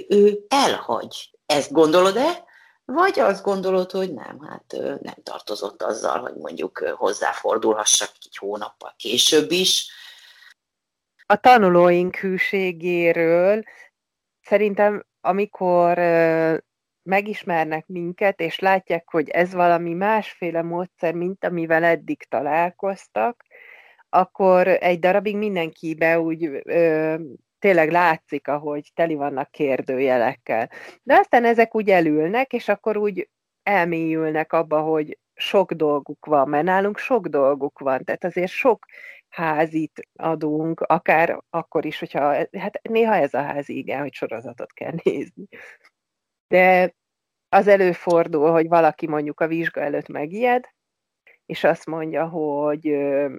ő 0.08 0.44
elhagy. 0.48 1.30
Ezt 1.46 1.72
gondolod-e? 1.72 2.48
Vagy 2.92 3.18
azt 3.18 3.42
gondolod, 3.42 3.90
hogy 3.90 4.14
nem, 4.14 4.40
hát 4.40 4.76
nem 5.00 5.14
tartozott 5.22 5.82
azzal, 5.82 6.18
hogy 6.20 6.34
mondjuk 6.34 6.78
hozzáfordulhassak 6.78 8.10
egy 8.24 8.36
hónappal 8.36 8.94
később 8.96 9.50
is. 9.50 9.90
A 11.26 11.36
tanulóink 11.36 12.16
hűségéről 12.16 13.62
szerintem, 14.42 15.06
amikor 15.20 15.98
megismernek 17.02 17.86
minket, 17.86 18.40
és 18.40 18.58
látják, 18.58 19.10
hogy 19.10 19.28
ez 19.28 19.52
valami 19.52 19.92
másféle 19.92 20.62
módszer, 20.62 21.14
mint 21.14 21.44
amivel 21.44 21.84
eddig 21.84 22.22
találkoztak, 22.28 23.44
akkor 24.08 24.68
egy 24.68 24.98
darabig 24.98 25.36
mindenkibe 25.36 26.20
úgy 26.20 26.62
tényleg 27.60 27.90
látszik, 27.90 28.48
ahogy 28.48 28.90
teli 28.94 29.14
vannak 29.14 29.50
kérdőjelekkel. 29.50 30.70
De 31.02 31.14
aztán 31.14 31.44
ezek 31.44 31.74
úgy 31.74 31.90
elülnek, 31.90 32.52
és 32.52 32.68
akkor 32.68 32.96
úgy 32.96 33.28
elmélyülnek 33.62 34.52
abba, 34.52 34.80
hogy 34.80 35.18
sok 35.34 35.72
dolguk 35.72 36.26
van, 36.26 36.48
mert 36.48 36.64
nálunk 36.64 36.98
sok 36.98 37.26
dolguk 37.26 37.78
van, 37.78 38.04
tehát 38.04 38.24
azért 38.24 38.50
sok 38.50 38.86
házit 39.28 40.08
adunk, 40.14 40.80
akár 40.80 41.42
akkor 41.50 41.84
is, 41.84 41.98
hogyha, 41.98 42.34
hát 42.58 42.80
néha 42.82 43.14
ez 43.14 43.34
a 43.34 43.42
házi 43.42 43.76
igen, 43.76 44.00
hogy 44.00 44.12
sorozatot 44.12 44.72
kell 44.72 44.92
nézni. 45.02 45.48
De 46.48 46.94
az 47.48 47.66
előfordul, 47.66 48.50
hogy 48.50 48.68
valaki 48.68 49.06
mondjuk 49.06 49.40
a 49.40 49.46
vizsga 49.46 49.80
előtt 49.80 50.08
megijed, 50.08 50.64
és 51.46 51.64
azt 51.64 51.86
mondja, 51.86 52.28
hogy, 52.28 52.96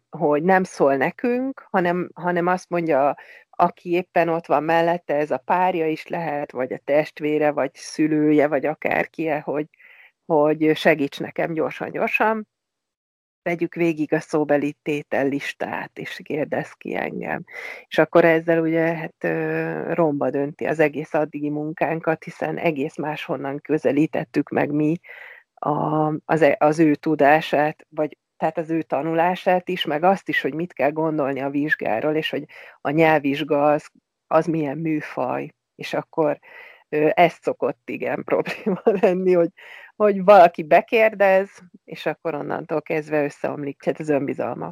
hogy 0.10 0.44
nem 0.44 0.64
szól 0.64 0.96
nekünk, 0.96 1.68
hanem, 1.70 2.10
hanem 2.14 2.48
azt 2.48 2.70
mondja 2.70 3.16
aki 3.58 3.92
éppen 3.92 4.30
ott 4.30 4.46
van 4.46 4.64
mellette, 4.64 5.16
ez 5.16 5.32
a 5.32 5.38
párja 5.38 5.88
is 5.88 6.08
lehet, 6.08 6.52
vagy 6.52 6.74
a 6.74 6.82
testvére, 6.84 7.52
vagy 7.52 7.72
szülője, 7.74 8.48
vagy 8.48 8.66
akárki, 8.66 9.28
hogy, 9.28 9.66
hogy 10.26 10.72
segíts 10.76 11.20
nekem 11.20 11.54
gyorsan-gyorsan. 11.54 12.48
vegyük 13.44 13.76
végig 13.76 14.14
a 14.14 14.20
szóbeli 14.20 14.76
tétellistát, 14.82 15.98
és 15.98 16.20
kérdez 16.24 16.72
ki 16.72 16.96
engem. 16.96 17.44
És 17.88 17.98
akkor 17.98 18.26
ezzel 18.26 18.62
ugye 18.62 18.96
hát 18.96 19.24
romba 19.94 20.30
dönti 20.30 20.66
az 20.66 20.80
egész 20.80 21.14
addigi 21.14 21.50
munkánkat, 21.50 22.24
hiszen 22.24 22.58
egész 22.58 22.98
máshonnan 22.98 23.60
közelítettük 23.62 24.50
meg 24.50 24.72
mi 24.72 25.00
a, 25.62 26.08
az, 26.26 26.42
e, 26.42 26.56
az 26.60 26.80
ő 26.80 26.96
tudását, 26.96 27.86
vagy 27.90 28.18
tehát 28.42 28.58
az 28.58 28.70
ő 28.70 28.82
tanulását 28.82 29.70
is, 29.70 29.86
meg 29.86 30.04
azt 30.04 30.30
is, 30.30 30.42
hogy 30.42 30.54
mit 30.54 30.74
kell 30.74 30.92
gondolni 30.92 31.42
a 31.42 31.50
vizsgáról, 31.50 32.16
és 32.16 32.30
hogy 32.30 32.44
a 32.82 32.90
nyelvvizsga 32.90 33.72
az, 33.72 33.88
az 34.28 34.46
milyen 34.46 34.78
műfaj, 34.78 35.50
és 35.76 35.94
akkor 35.94 36.40
ez 37.14 37.34
szokott 37.42 37.90
igen 37.90 38.24
probléma 38.32 38.82
lenni, 38.84 39.34
hogy, 39.34 39.50
hogy 39.96 40.24
valaki 40.24 40.64
bekérdez, 40.64 41.50
és 41.84 42.06
akkor 42.06 42.36
onnantól 42.36 42.82
kezdve 42.82 43.24
összeomlik 43.24 43.82
tehát 43.82 44.00
az 44.00 44.10
önbizalma. 44.10 44.72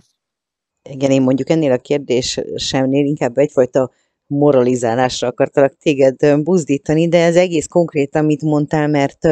Igen, 0.89 1.11
én 1.11 1.21
mondjuk 1.21 1.49
ennél 1.49 1.71
a 1.71 1.77
kérdésemnél 1.77 3.05
inkább 3.05 3.37
egyfajta 3.37 3.91
moralizálásra 4.27 5.27
akartalak 5.27 5.77
téged 5.77 6.43
buzdítani, 6.43 7.07
de 7.07 7.23
ez 7.23 7.35
egész 7.35 7.67
konkrét, 7.67 8.15
amit 8.15 8.41
mondtál, 8.41 8.87
mert 8.87 9.27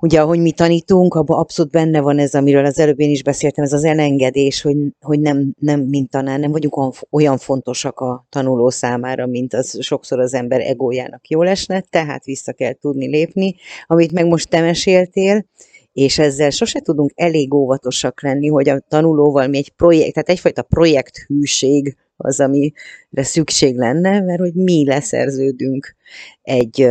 ugye 0.00 0.20
ahogy 0.20 0.40
mi 0.40 0.52
tanítunk, 0.52 1.14
abban 1.14 1.38
abszolút 1.38 1.72
benne 1.72 2.00
van 2.00 2.18
ez, 2.18 2.34
amiről 2.34 2.64
az 2.64 2.78
előbb 2.78 3.00
én 3.00 3.10
is 3.10 3.22
beszéltem, 3.22 3.64
ez 3.64 3.72
az 3.72 3.84
elengedés, 3.84 4.62
hogy, 4.62 4.76
hogy 5.00 5.20
nem, 5.20 5.54
nem 5.58 5.80
mint 5.80 6.10
tanár, 6.10 6.38
nem 6.38 6.50
vagyunk 6.50 6.94
olyan 7.10 7.38
fontosak 7.38 8.00
a 8.00 8.26
tanuló 8.28 8.70
számára, 8.70 9.26
mint 9.26 9.54
az 9.54 9.76
sokszor 9.80 10.20
az 10.20 10.34
ember 10.34 10.60
egójának 10.60 11.28
jól 11.28 11.48
esne, 11.48 11.80
tehát 11.80 12.24
vissza 12.24 12.52
kell 12.52 12.72
tudni 12.72 13.08
lépni, 13.08 13.54
amit 13.86 14.12
meg 14.12 14.26
most 14.26 14.48
te 14.48 14.60
meséltél, 14.60 15.44
és 15.92 16.18
ezzel 16.18 16.50
sose 16.50 16.80
tudunk 16.80 17.12
elég 17.14 17.54
óvatosak 17.54 18.22
lenni, 18.22 18.48
hogy 18.48 18.68
a 18.68 18.80
tanulóval 18.88 19.46
mi 19.46 19.56
egy 19.56 19.70
projekt, 19.70 20.12
tehát 20.12 20.28
egyfajta 20.28 20.62
projekthűség 20.62 21.96
az, 22.16 22.40
amire 22.40 22.72
szükség 23.12 23.76
lenne, 23.76 24.20
mert 24.20 24.40
hogy 24.40 24.54
mi 24.54 24.86
leszerződünk 24.86 25.96
egy, 26.42 26.88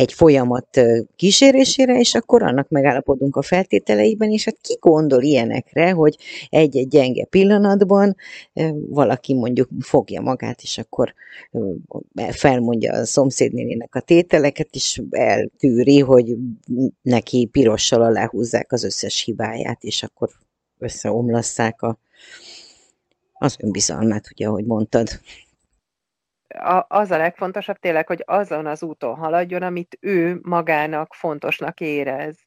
egy 0.00 0.12
folyamat 0.12 0.80
kísérésére, 1.16 1.98
és 1.98 2.14
akkor 2.14 2.42
annak 2.42 2.68
megállapodunk 2.68 3.36
a 3.36 3.42
feltételeiben, 3.42 4.30
és 4.30 4.44
hát 4.44 4.58
ki 4.60 4.76
gondol 4.80 5.22
ilyenekre, 5.22 5.90
hogy 5.90 6.16
egy-egy 6.48 6.88
gyenge 6.88 7.24
pillanatban 7.24 8.16
valaki 8.88 9.34
mondjuk 9.34 9.68
fogja 9.80 10.20
magát, 10.20 10.62
és 10.62 10.78
akkor 10.78 11.14
felmondja 12.30 12.92
a 12.92 13.04
szomszédnénének 13.04 13.94
a 13.94 14.00
tételeket, 14.00 14.68
és 14.70 15.02
eltűri, 15.10 16.00
hogy 16.00 16.36
neki 17.02 17.48
pirossal 17.52 18.02
aláhúzzák 18.02 18.72
az 18.72 18.84
összes 18.84 19.22
hibáját, 19.22 19.82
és 19.82 20.02
akkor 20.02 20.28
összeomlasszák 20.78 21.82
a, 21.82 21.98
az 23.32 23.56
önbizalmát, 23.60 24.28
ugye, 24.32 24.46
ahogy 24.46 24.64
mondtad 24.64 25.08
a, 26.58 26.84
az 26.88 27.10
a 27.10 27.16
legfontosabb 27.16 27.76
tényleg, 27.76 28.06
hogy 28.06 28.22
azon 28.26 28.66
az 28.66 28.82
úton 28.82 29.14
haladjon, 29.14 29.62
amit 29.62 29.98
ő 30.00 30.38
magának 30.42 31.14
fontosnak 31.14 31.80
érez. 31.80 32.38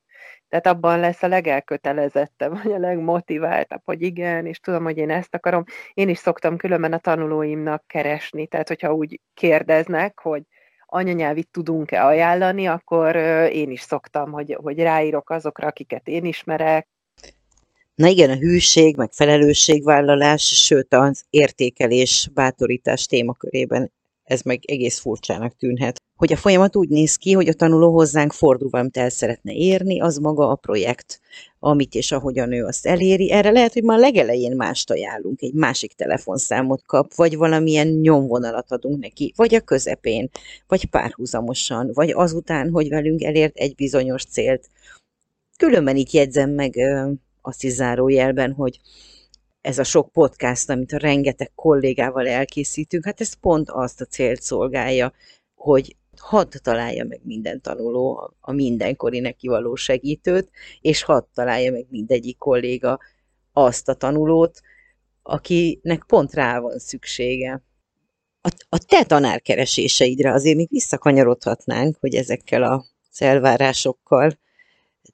Tehát 0.49 0.67
abban 0.67 0.99
lesz 0.99 1.23
a 1.23 1.27
legelkötelezettebb, 1.27 2.63
vagy 2.63 2.71
a 2.71 2.77
legmotiváltabb, 2.77 3.81
hogy 3.85 4.01
igen, 4.01 4.45
és 4.45 4.59
tudom, 4.59 4.83
hogy 4.83 4.97
én 4.97 5.09
ezt 5.09 5.35
akarom. 5.35 5.63
Én 5.93 6.09
is 6.09 6.17
szoktam 6.17 6.57
különben 6.57 6.93
a 6.93 6.97
tanulóimnak 6.97 7.87
keresni, 7.87 8.47
tehát 8.47 8.67
hogyha 8.67 8.93
úgy 8.93 9.19
kérdeznek, 9.33 10.19
hogy 10.19 10.43
anyanyelvit 10.85 11.49
tudunk-e 11.51 12.05
ajánlani, 12.05 12.67
akkor 12.67 13.15
én 13.51 13.71
is 13.71 13.81
szoktam, 13.81 14.31
hogy, 14.31 14.57
hogy 14.61 14.79
ráírok 14.79 15.29
azokra, 15.29 15.67
akiket 15.67 16.07
én 16.07 16.25
ismerek. 16.25 16.87
Na 17.95 18.07
igen, 18.07 18.29
a 18.29 18.35
hűség, 18.35 18.97
meg 18.97 19.11
felelősségvállalás, 19.11 20.43
sőt 20.43 20.93
az 20.93 21.23
értékelés, 21.29 22.29
bátorítás 22.33 23.05
témakörében 23.05 23.91
ez 24.23 24.41
meg 24.41 24.59
egész 24.65 24.99
furcsának 24.99 25.55
tűnhet. 25.57 26.01
Hogy 26.15 26.33
a 26.33 26.37
folyamat 26.37 26.75
úgy 26.75 26.89
néz 26.89 27.15
ki, 27.15 27.31
hogy 27.31 27.47
a 27.47 27.53
tanuló 27.53 27.91
hozzánk 27.91 28.31
fordul, 28.31 28.69
amit 28.71 28.97
el 28.97 29.09
szeretne 29.09 29.53
érni, 29.53 30.01
az 30.01 30.17
maga 30.17 30.49
a 30.49 30.55
projekt, 30.55 31.19
amit 31.59 31.95
és 31.95 32.11
ahogyan 32.11 32.51
ő 32.51 32.65
azt 32.65 32.85
eléri. 32.85 33.31
Erre 33.31 33.51
lehet, 33.51 33.73
hogy 33.73 33.83
már 33.83 33.99
legelején 33.99 34.55
mást 34.55 34.91
ajánlunk, 34.91 35.41
egy 35.41 35.53
másik 35.53 35.93
telefonszámot 35.93 36.85
kap, 36.85 37.13
vagy 37.13 37.37
valamilyen 37.37 37.87
nyomvonalat 37.87 38.71
adunk 38.71 39.01
neki, 39.01 39.33
vagy 39.35 39.55
a 39.55 39.61
közepén, 39.61 40.29
vagy 40.67 40.85
párhuzamosan, 40.85 41.89
vagy 41.93 42.11
azután, 42.11 42.69
hogy 42.69 42.89
velünk 42.89 43.23
elért 43.23 43.57
egy 43.57 43.75
bizonyos 43.75 44.25
célt. 44.25 44.69
Különben 45.57 45.97
így 45.97 46.13
jegyzem 46.13 46.49
meg 46.49 46.75
azt 47.45 47.63
is 47.63 47.71
zárójelben, 47.71 48.51
hogy 48.51 48.79
ez 49.61 49.79
a 49.79 49.83
sok 49.83 50.11
podcast, 50.11 50.69
amit 50.69 50.91
a 50.91 50.97
rengeteg 50.97 51.51
kollégával 51.55 52.27
elkészítünk, 52.27 53.05
hát 53.05 53.21
ez 53.21 53.33
pont 53.33 53.69
azt 53.69 54.01
a 54.01 54.05
célt 54.05 54.41
szolgálja, 54.41 55.13
hogy 55.55 55.95
hadd 56.17 56.53
találja 56.61 57.05
meg 57.05 57.19
minden 57.23 57.61
tanuló 57.61 58.33
a 58.39 58.51
mindenkori 58.51 59.19
neki 59.19 59.47
való 59.47 59.75
segítőt, 59.75 60.49
és 60.81 61.03
hadd 61.03 61.23
találja 61.33 61.71
meg 61.71 61.85
mindegyik 61.89 62.37
kolléga 62.37 62.99
azt 63.53 63.89
a 63.89 63.93
tanulót, 63.93 64.61
akinek 65.21 66.03
pont 66.07 66.33
rá 66.33 66.59
van 66.59 66.79
szüksége. 66.79 67.63
A, 68.41 68.49
a 68.69 68.77
te 68.77 69.03
tanárkereséseidre 69.03 70.31
azért 70.31 70.55
még 70.55 70.69
visszakanyarodhatnánk, 70.69 71.97
hogy 71.99 72.15
ezekkel 72.15 72.63
a 72.63 72.85
elvárásokkal 73.17 74.37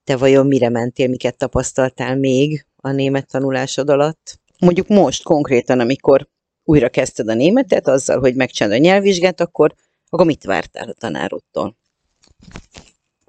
te 0.03 0.17
vajon 0.17 0.47
mire 0.47 0.69
mentél, 0.69 1.07
miket 1.07 1.37
tapasztaltál 1.37 2.15
még 2.15 2.65
a 2.75 2.91
német 2.91 3.27
tanulásod 3.27 3.89
alatt? 3.89 4.39
Mondjuk 4.59 4.87
most 4.87 5.23
konkrétan, 5.23 5.79
amikor 5.79 6.27
újra 6.63 6.89
kezdted 6.89 7.29
a 7.29 7.33
németet, 7.33 7.87
azzal, 7.87 8.19
hogy 8.19 8.35
megcsinálod 8.35 8.79
a 8.79 8.81
nyelvvizsgát, 8.81 9.39
akkor, 9.39 9.73
akkor 10.09 10.25
mit 10.25 10.43
vártál 10.43 10.89
a 10.89 10.93
tanárodtól? 10.93 11.77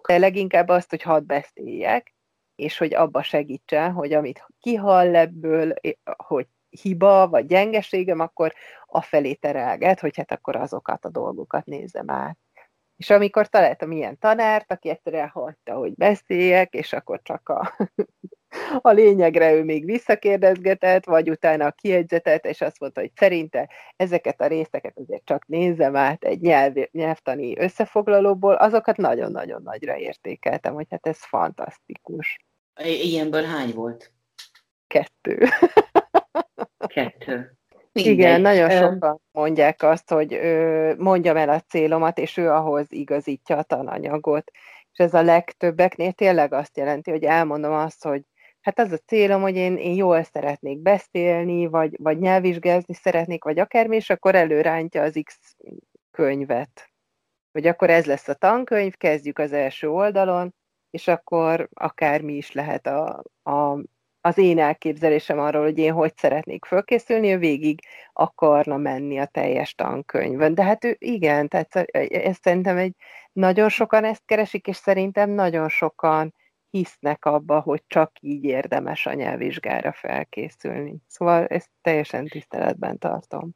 Leginkább 0.07 0.69
azt, 0.69 0.91
hogy 0.91 1.03
hadd 1.03 1.27
beszéljek, 1.27 2.15
és 2.57 2.79
hogy 2.79 2.95
abba 2.95 3.23
segítsen, 3.23 3.93
hogy 3.93 4.13
amit 4.13 4.47
kihall 4.61 5.15
ebből, 5.15 5.75
hogy 6.17 6.47
hiba 6.71 7.29
vagy 7.29 7.47
gyengeségem, 7.47 8.21
akkor 8.21 8.53
afelé 8.87 9.35
terelget, 9.35 10.01
hogy 10.01 10.17
hát 10.17 10.33
akkor 10.33 10.57
azokat 10.57 11.05
a 11.05 11.11
dolgokat 11.11 11.65
nézem 11.67 12.11
át. 12.11 12.39
És 13.01 13.11
amikor 13.11 13.47
találtam 13.47 13.91
ilyen 13.91 14.19
tanárt, 14.19 14.73
aki 14.73 14.89
egyszerűen 14.89 15.29
hagyta, 15.29 15.75
hogy 15.75 15.95
beszéljek, 15.95 16.75
és 16.75 16.93
akkor 16.93 17.21
csak 17.23 17.49
a, 17.49 17.77
a 18.91 18.91
lényegre 18.91 19.53
ő 19.53 19.65
még 19.65 19.85
visszakérdezgetett, 19.85 21.05
vagy 21.05 21.31
utána 21.31 21.67
a 21.67 21.71
kiegyzetet, 21.71 22.45
és 22.45 22.61
azt 22.61 22.81
mondta, 22.81 23.01
hogy 23.01 23.11
szerinte 23.15 23.69
ezeket 23.97 24.41
a 24.41 24.47
részeket 24.47 24.99
azért 24.99 25.25
csak 25.25 25.47
nézzem 25.47 25.97
át 25.97 26.25
egy 26.25 26.41
nyelv, 26.41 26.75
nyelvtani 26.91 27.59
összefoglalóból, 27.59 28.55
azokat 28.55 28.97
nagyon-nagyon 28.97 29.63
nagyra 29.63 29.97
értékeltem, 29.97 30.75
hogy 30.75 30.87
hát 30.91 31.07
ez 31.07 31.25
fantasztikus. 31.25 32.39
Ilyenből 32.85 33.45
hány 33.45 33.73
volt? 33.75 34.13
Kettő. 34.87 35.49
Kettő. 36.87 37.60
Mindegy. 37.93 38.13
Igen, 38.13 38.41
nagyon 38.41 38.71
sokan 38.71 39.21
mondják 39.33 39.83
azt, 39.83 40.11
hogy 40.11 40.35
ö, 40.35 40.95
mondjam 40.99 41.37
el 41.37 41.49
a 41.49 41.61
célomat, 41.61 42.19
és 42.19 42.37
ő 42.37 42.51
ahhoz 42.51 42.87
igazítja 42.93 43.57
a 43.57 43.63
tananyagot. 43.63 44.51
És 44.93 44.99
ez 44.99 45.15
a 45.15 45.23
legtöbbeknél 45.23 46.13
tényleg 46.13 46.53
azt 46.53 46.77
jelenti, 46.77 47.11
hogy 47.11 47.25
elmondom 47.25 47.73
azt, 47.73 48.05
hogy 48.05 48.23
hát 48.61 48.79
az 48.79 48.93
a 48.93 48.99
célom, 49.07 49.41
hogy 49.41 49.57
én, 49.57 49.77
én 49.77 49.95
jól 49.95 50.23
szeretnék 50.23 50.79
beszélni, 50.79 51.67
vagy, 51.67 51.97
vagy 51.99 52.19
nyelvvizsgázni 52.19 52.95
szeretnék, 52.95 53.45
vagy 53.45 53.59
akármi, 53.59 53.97
és 53.97 54.11
akkor 54.11 54.35
előrántja 54.35 55.03
az 55.03 55.21
X 55.25 55.57
könyvet. 56.11 56.91
Hogy 57.53 57.67
akkor 57.67 57.91
ez 57.91 58.07
lesz 58.07 58.29
a 58.29 58.35
tankönyv, 58.35 58.97
kezdjük 58.97 59.39
az 59.39 59.53
első 59.53 59.91
oldalon, 59.91 60.55
és 60.91 61.09
akkor 61.09 61.69
akármi 61.75 62.33
is 62.33 62.53
lehet 62.53 62.87
a, 62.87 63.23
a 63.43 63.79
az 64.21 64.39
én 64.39 64.59
elképzelésem 64.59 65.39
arról, 65.39 65.63
hogy 65.63 65.79
én 65.79 65.93
hogy 65.93 66.17
szeretnék 66.17 66.65
fölkészülni, 66.65 67.33
ő 67.33 67.39
végig 67.39 67.81
akarna 68.13 68.77
menni 68.77 69.19
a 69.19 69.27
teljes 69.27 69.75
tankönyvön. 69.75 70.55
De 70.55 70.65
hát 70.65 70.85
ő 70.85 70.97
igen, 70.99 71.49
tehát 71.49 71.75
ez 72.09 72.37
szerintem 72.43 72.77
egy, 72.77 72.95
nagyon 73.33 73.69
sokan 73.69 74.05
ezt 74.05 74.23
keresik, 74.25 74.67
és 74.67 74.77
szerintem 74.77 75.31
nagyon 75.31 75.69
sokan 75.69 76.35
hisznek 76.71 77.25
abba, 77.25 77.61
hogy 77.61 77.83
csak 77.87 78.13
így 78.21 78.45
érdemes 78.45 79.07
a 79.07 79.13
nyelvvizsgára 79.13 79.93
felkészülni. 79.93 80.97
Szóval 81.07 81.47
ezt 81.47 81.71
teljesen 81.83 82.27
tiszteletben 82.27 82.99
tartom. 82.99 83.51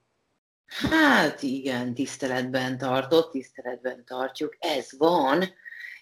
Hát 0.66 1.42
igen, 1.42 1.94
tiszteletben 1.94 2.78
tartott, 2.78 3.30
tiszteletben 3.30 4.04
tartjuk. 4.04 4.56
Ez 4.58 4.98
van, 4.98 5.44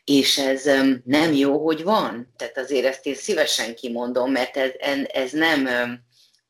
és 0.04 0.38
ez 0.38 0.64
nem 1.04 1.32
jó, 1.32 1.64
hogy 1.64 1.82
van. 1.82 2.32
Tehát 2.36 2.58
azért 2.58 2.86
ezt 2.86 3.06
én 3.06 3.14
szívesen 3.14 3.74
kimondom, 3.74 4.30
mert 4.30 4.56
ez, 4.56 4.70
ez 5.12 5.30
nem 5.30 5.68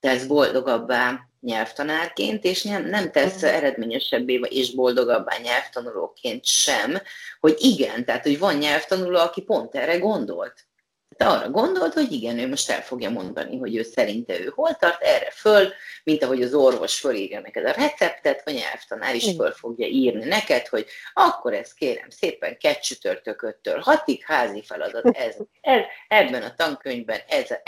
tesz 0.01 0.25
boldogabbá 0.25 1.21
nyelvtanárként, 1.41 2.45
és 2.45 2.63
nem, 2.63 2.85
nem 2.85 3.11
tesz 3.11 3.43
eredményesebbé 3.43 4.41
és 4.49 4.75
boldogabbá 4.75 5.37
nyelvtanulóként 5.43 6.45
sem, 6.45 6.99
hogy 7.41 7.57
igen, 7.59 8.05
tehát 8.05 8.23
hogy 8.23 8.39
van 8.39 8.55
nyelvtanuló, 8.55 9.19
aki 9.19 9.43
pont 9.43 9.75
erre 9.75 9.99
gondolt. 9.99 10.67
De 11.17 11.25
arra 11.25 11.51
gondolt, 11.51 11.93
hogy 11.93 12.13
igen, 12.13 12.39
ő 12.39 12.49
most 12.49 12.71
el 12.71 12.83
fogja 12.83 13.11
mondani, 13.11 13.59
hogy 13.59 13.77
ő 13.77 13.83
szerinte 13.83 14.41
ő 14.41 14.53
hol 14.55 14.75
tart, 14.75 15.03
erre 15.03 15.31
föl, 15.31 15.73
mint 16.05 16.23
ahogy 16.23 16.43
az 16.43 16.55
orvos 16.55 16.99
fölírja 16.99 17.41
neked 17.41 17.65
a 17.65 17.73
receptet, 17.73 18.43
a 18.45 18.51
nyelvtanár 18.51 19.15
is 19.15 19.33
föl 19.37 19.51
fogja 19.51 19.87
írni 19.87 20.25
neked, 20.25 20.67
hogy 20.67 20.87
akkor 21.13 21.53
ezt 21.55 21.75
kérem 21.75 22.11
szépen 22.11 22.59
kettcsütörtököttől 22.59 23.79
hatig 23.79 24.25
házi 24.25 24.63
feladat, 24.63 25.17
ez, 25.17 25.37
ez 25.61 25.81
ebben 26.09 26.43
a 26.43 26.55
tankönyvben, 26.55 27.21
ez 27.29 27.51
a, 27.51 27.63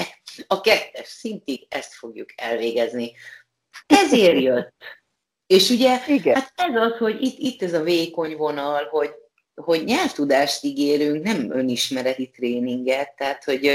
a 0.47 0.61
kettes 0.61 1.07
szintig 1.09 1.67
ezt 1.69 1.95
fogjuk 1.95 2.29
elvégezni. 2.37 3.13
Ezért 3.87 4.41
jött. 4.41 4.73
És 5.47 5.71
ugye, 5.71 5.99
Igen. 6.07 6.35
hát 6.35 6.53
ez 6.57 6.77
az, 6.77 6.97
hogy 6.99 7.23
itt, 7.23 7.39
itt 7.39 7.63
ez 7.63 7.73
a 7.73 7.83
vékony 7.83 8.37
vonal, 8.37 8.85
hogy 8.85 9.11
hogy 9.55 9.85
nyelvtudást 9.85 10.65
ígérünk, 10.65 11.25
nem 11.25 11.51
önismereti 11.51 12.31
tréninget, 12.31 13.17
tehát 13.17 13.45
hogy 13.45 13.71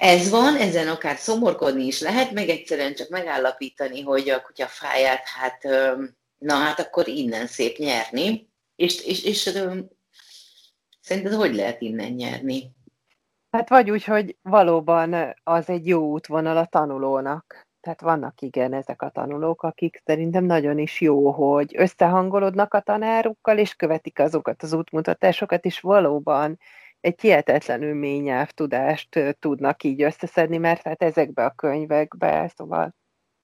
ez 0.00 0.30
van, 0.30 0.56
ezen 0.56 0.88
akár 0.88 1.16
szomorkodni 1.16 1.84
is 1.84 2.00
lehet, 2.00 2.30
meg 2.30 2.48
egyszerűen 2.48 2.94
csak 2.94 3.08
megállapítani, 3.08 4.02
hogy 4.02 4.28
a 4.28 4.42
kutya 4.42 4.66
fáját, 4.66 5.26
hát 5.26 5.62
na 6.38 6.54
hát 6.54 6.80
akkor 6.80 7.08
innen 7.08 7.46
szép 7.46 7.76
nyerni, 7.76 8.48
és, 8.76 9.04
és, 9.04 9.24
és 9.24 9.50
szerinted 11.00 11.32
hogy 11.32 11.54
lehet 11.54 11.80
innen 11.80 12.12
nyerni? 12.12 12.76
Hát 13.50 13.68
vagy 13.68 13.90
úgy, 13.90 14.04
hogy 14.04 14.36
valóban 14.42 15.34
az 15.44 15.68
egy 15.68 15.86
jó 15.86 16.10
útvonal 16.10 16.56
a 16.56 16.66
tanulónak. 16.66 17.67
Tehát 17.80 18.00
vannak 18.00 18.40
igen 18.40 18.72
ezek 18.72 19.02
a 19.02 19.08
tanulók, 19.08 19.62
akik 19.62 20.02
szerintem 20.04 20.44
nagyon 20.44 20.78
is 20.78 21.00
jó, 21.00 21.30
hogy 21.30 21.74
összehangolódnak 21.76 22.74
a 22.74 22.80
tanárukkal, 22.80 23.58
és 23.58 23.74
követik 23.74 24.18
azokat 24.18 24.62
az 24.62 24.72
útmutatásokat, 24.72 25.64
és 25.64 25.80
valóban 25.80 26.58
egy 27.00 27.20
hihetetlenül 27.20 27.94
mély 27.94 28.18
nyelvtudást 28.20 29.36
tudnak 29.38 29.82
így 29.82 30.02
összeszedni, 30.02 30.58
mert 30.58 30.82
hát 30.82 31.02
ezekbe 31.02 31.44
a 31.44 31.50
könyvekbe, 31.50 32.52
szóval 32.56 32.94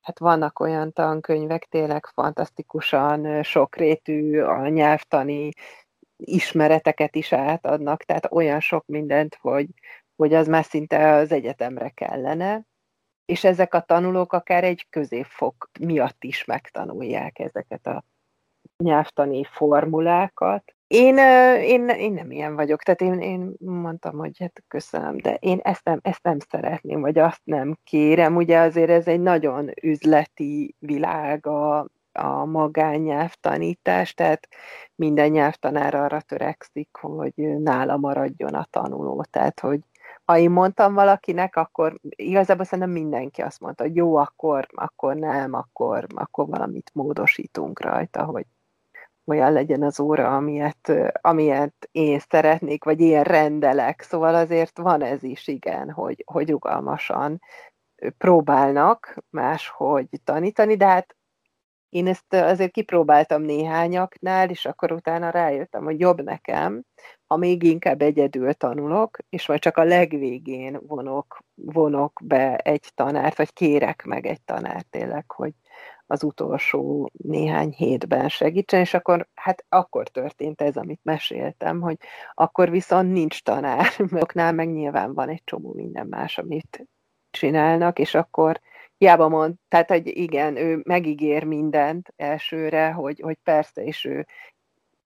hát 0.00 0.18
vannak 0.18 0.60
olyan 0.60 0.92
tankönyvek 0.92 1.64
tényleg 1.64 2.06
fantasztikusan 2.06 3.42
sokrétű, 3.42 4.40
a 4.40 4.68
nyelvtani 4.68 5.50
ismereteket 6.16 7.16
is 7.16 7.32
átadnak, 7.32 8.02
tehát 8.02 8.32
olyan 8.32 8.60
sok 8.60 8.86
mindent, 8.86 9.38
hogy, 9.40 9.66
hogy 10.16 10.34
az 10.34 10.46
már 10.48 10.64
szinte 10.64 11.12
az 11.12 11.32
egyetemre 11.32 11.88
kellene 11.88 12.66
és 13.24 13.44
ezek 13.44 13.74
a 13.74 13.80
tanulók 13.80 14.32
akár 14.32 14.64
egy 14.64 14.86
középfok 14.90 15.70
miatt 15.80 16.24
is 16.24 16.44
megtanulják 16.44 17.38
ezeket 17.38 17.86
a 17.86 18.04
nyelvtani 18.76 19.44
formulákat. 19.44 20.74
Én, 20.86 21.18
én, 21.58 21.88
én 21.88 22.12
nem 22.12 22.30
ilyen 22.30 22.54
vagyok, 22.54 22.82
tehát 22.82 23.00
én, 23.00 23.20
én 23.20 23.54
mondtam, 23.58 24.18
hogy 24.18 24.38
hát 24.38 24.62
köszönöm, 24.68 25.16
de 25.16 25.34
én 25.34 25.58
ezt 25.62 25.84
nem, 25.84 25.98
ezt 26.02 26.22
nem 26.22 26.38
szeretném, 26.38 27.00
vagy 27.00 27.18
azt 27.18 27.40
nem 27.44 27.78
kérem. 27.84 28.36
Ugye 28.36 28.58
azért 28.58 28.90
ez 28.90 29.06
egy 29.06 29.20
nagyon 29.20 29.70
üzleti 29.82 30.74
világ 30.78 31.46
a, 31.46 31.88
a 32.12 32.44
magánnyelvtanítás, 32.44 34.14
tehát 34.14 34.48
minden 34.94 35.30
nyelvtanár 35.30 35.94
arra 35.94 36.20
törekszik, 36.20 36.88
hogy 36.92 37.34
nála 37.58 37.96
maradjon 37.96 38.54
a 38.54 38.66
tanuló, 38.70 39.24
tehát 39.30 39.60
hogy 39.60 39.80
ha 40.24 40.38
én 40.38 40.50
mondtam 40.50 40.94
valakinek, 40.94 41.56
akkor 41.56 42.00
igazából 42.08 42.64
szerintem 42.64 42.92
mindenki 42.92 43.42
azt 43.42 43.60
mondta, 43.60 43.82
hogy 43.82 43.96
jó, 43.96 44.16
akkor, 44.16 44.66
akkor 44.74 45.14
nem, 45.16 45.54
akkor, 45.54 46.06
akkor 46.14 46.46
valamit 46.46 46.90
módosítunk 46.94 47.80
rajta, 47.80 48.24
hogy 48.24 48.46
olyan 49.26 49.52
legyen 49.52 49.82
az 49.82 50.00
óra, 50.00 50.36
amilyet, 50.36 50.92
amilyet 51.20 51.88
én 51.92 52.18
szeretnék, 52.18 52.84
vagy 52.84 53.00
én 53.00 53.22
rendelek. 53.22 54.02
Szóval 54.02 54.34
azért 54.34 54.78
van 54.78 55.02
ez 55.02 55.22
is, 55.22 55.48
igen, 55.48 55.90
hogy, 55.90 56.24
hogy 56.26 56.50
rugalmasan 56.50 57.40
próbálnak 58.18 59.16
máshogy 59.30 60.08
tanítani, 60.24 60.76
de 60.76 60.86
hát 60.86 61.16
én 61.94 62.06
ezt 62.06 62.34
azért 62.34 62.72
kipróbáltam 62.72 63.42
néhányaknál, 63.42 64.50
és 64.50 64.64
akkor 64.64 64.92
utána 64.92 65.30
rájöttem, 65.30 65.84
hogy 65.84 66.00
jobb 66.00 66.22
nekem, 66.22 66.82
ha 67.26 67.36
még 67.36 67.62
inkább 67.62 68.02
egyedül 68.02 68.52
tanulok, 68.52 69.18
és 69.28 69.46
majd 69.46 69.60
csak 69.60 69.76
a 69.76 69.84
legvégén 69.84 70.80
vonok, 70.86 71.38
vonok 71.54 72.20
be 72.24 72.56
egy 72.56 72.90
tanárt, 72.94 73.36
vagy 73.36 73.52
kérek 73.52 74.04
meg 74.04 74.26
egy 74.26 74.42
tanárt 74.42 74.86
tényleg, 74.90 75.30
hogy 75.30 75.52
az 76.06 76.24
utolsó 76.24 77.10
néhány 77.12 77.70
hétben 77.70 78.28
segítsen, 78.28 78.80
és 78.80 78.94
akkor, 78.94 79.28
hát 79.34 79.64
akkor 79.68 80.08
történt 80.08 80.60
ez, 80.60 80.76
amit 80.76 81.00
meséltem, 81.02 81.80
hogy 81.80 81.96
akkor 82.32 82.70
viszont 82.70 83.12
nincs 83.12 83.42
tanár, 83.42 83.86
mert 84.34 84.52
meg 84.52 84.72
nyilván 84.72 85.14
van 85.14 85.28
egy 85.28 85.42
csomó 85.44 85.72
minden 85.72 86.06
más, 86.06 86.38
amit 86.38 86.86
csinálnak, 87.30 87.98
és 87.98 88.14
akkor 88.14 88.60
hiába 88.98 89.28
mond, 89.28 89.54
tehát, 89.68 89.88
hogy 89.88 90.06
igen, 90.06 90.56
ő 90.56 90.82
megígér 90.84 91.44
mindent 91.44 92.12
elsőre, 92.16 92.90
hogy, 92.90 93.20
hogy 93.20 93.38
persze, 93.42 93.84
és 93.84 94.04
ő 94.04 94.26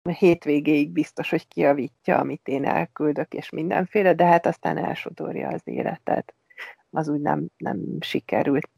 hétvégéig 0.03 0.91
biztos, 0.91 1.31
hogy 1.31 1.49
kiavítja, 1.49 2.19
amit 2.19 2.49
én 2.49 2.65
elküldök, 2.65 3.35
és 3.35 3.51
mindenféle, 3.51 4.15
de 4.15 4.25
hát 4.25 4.47
aztán 4.47 4.77
elsodorja 4.77 5.49
az 5.49 5.61
életet. 5.65 6.35
Az 6.91 7.09
úgy 7.09 7.21
nem, 7.21 7.49
nem 7.57 7.81
sikerült. 8.01 8.71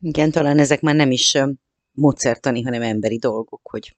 Igen, 0.00 0.30
talán 0.30 0.58
ezek 0.58 0.80
már 0.80 0.94
nem 0.94 1.10
is 1.10 1.38
módszertani, 1.92 2.62
hanem 2.62 2.82
emberi 2.82 3.18
dolgok, 3.18 3.60
hogy, 3.62 3.96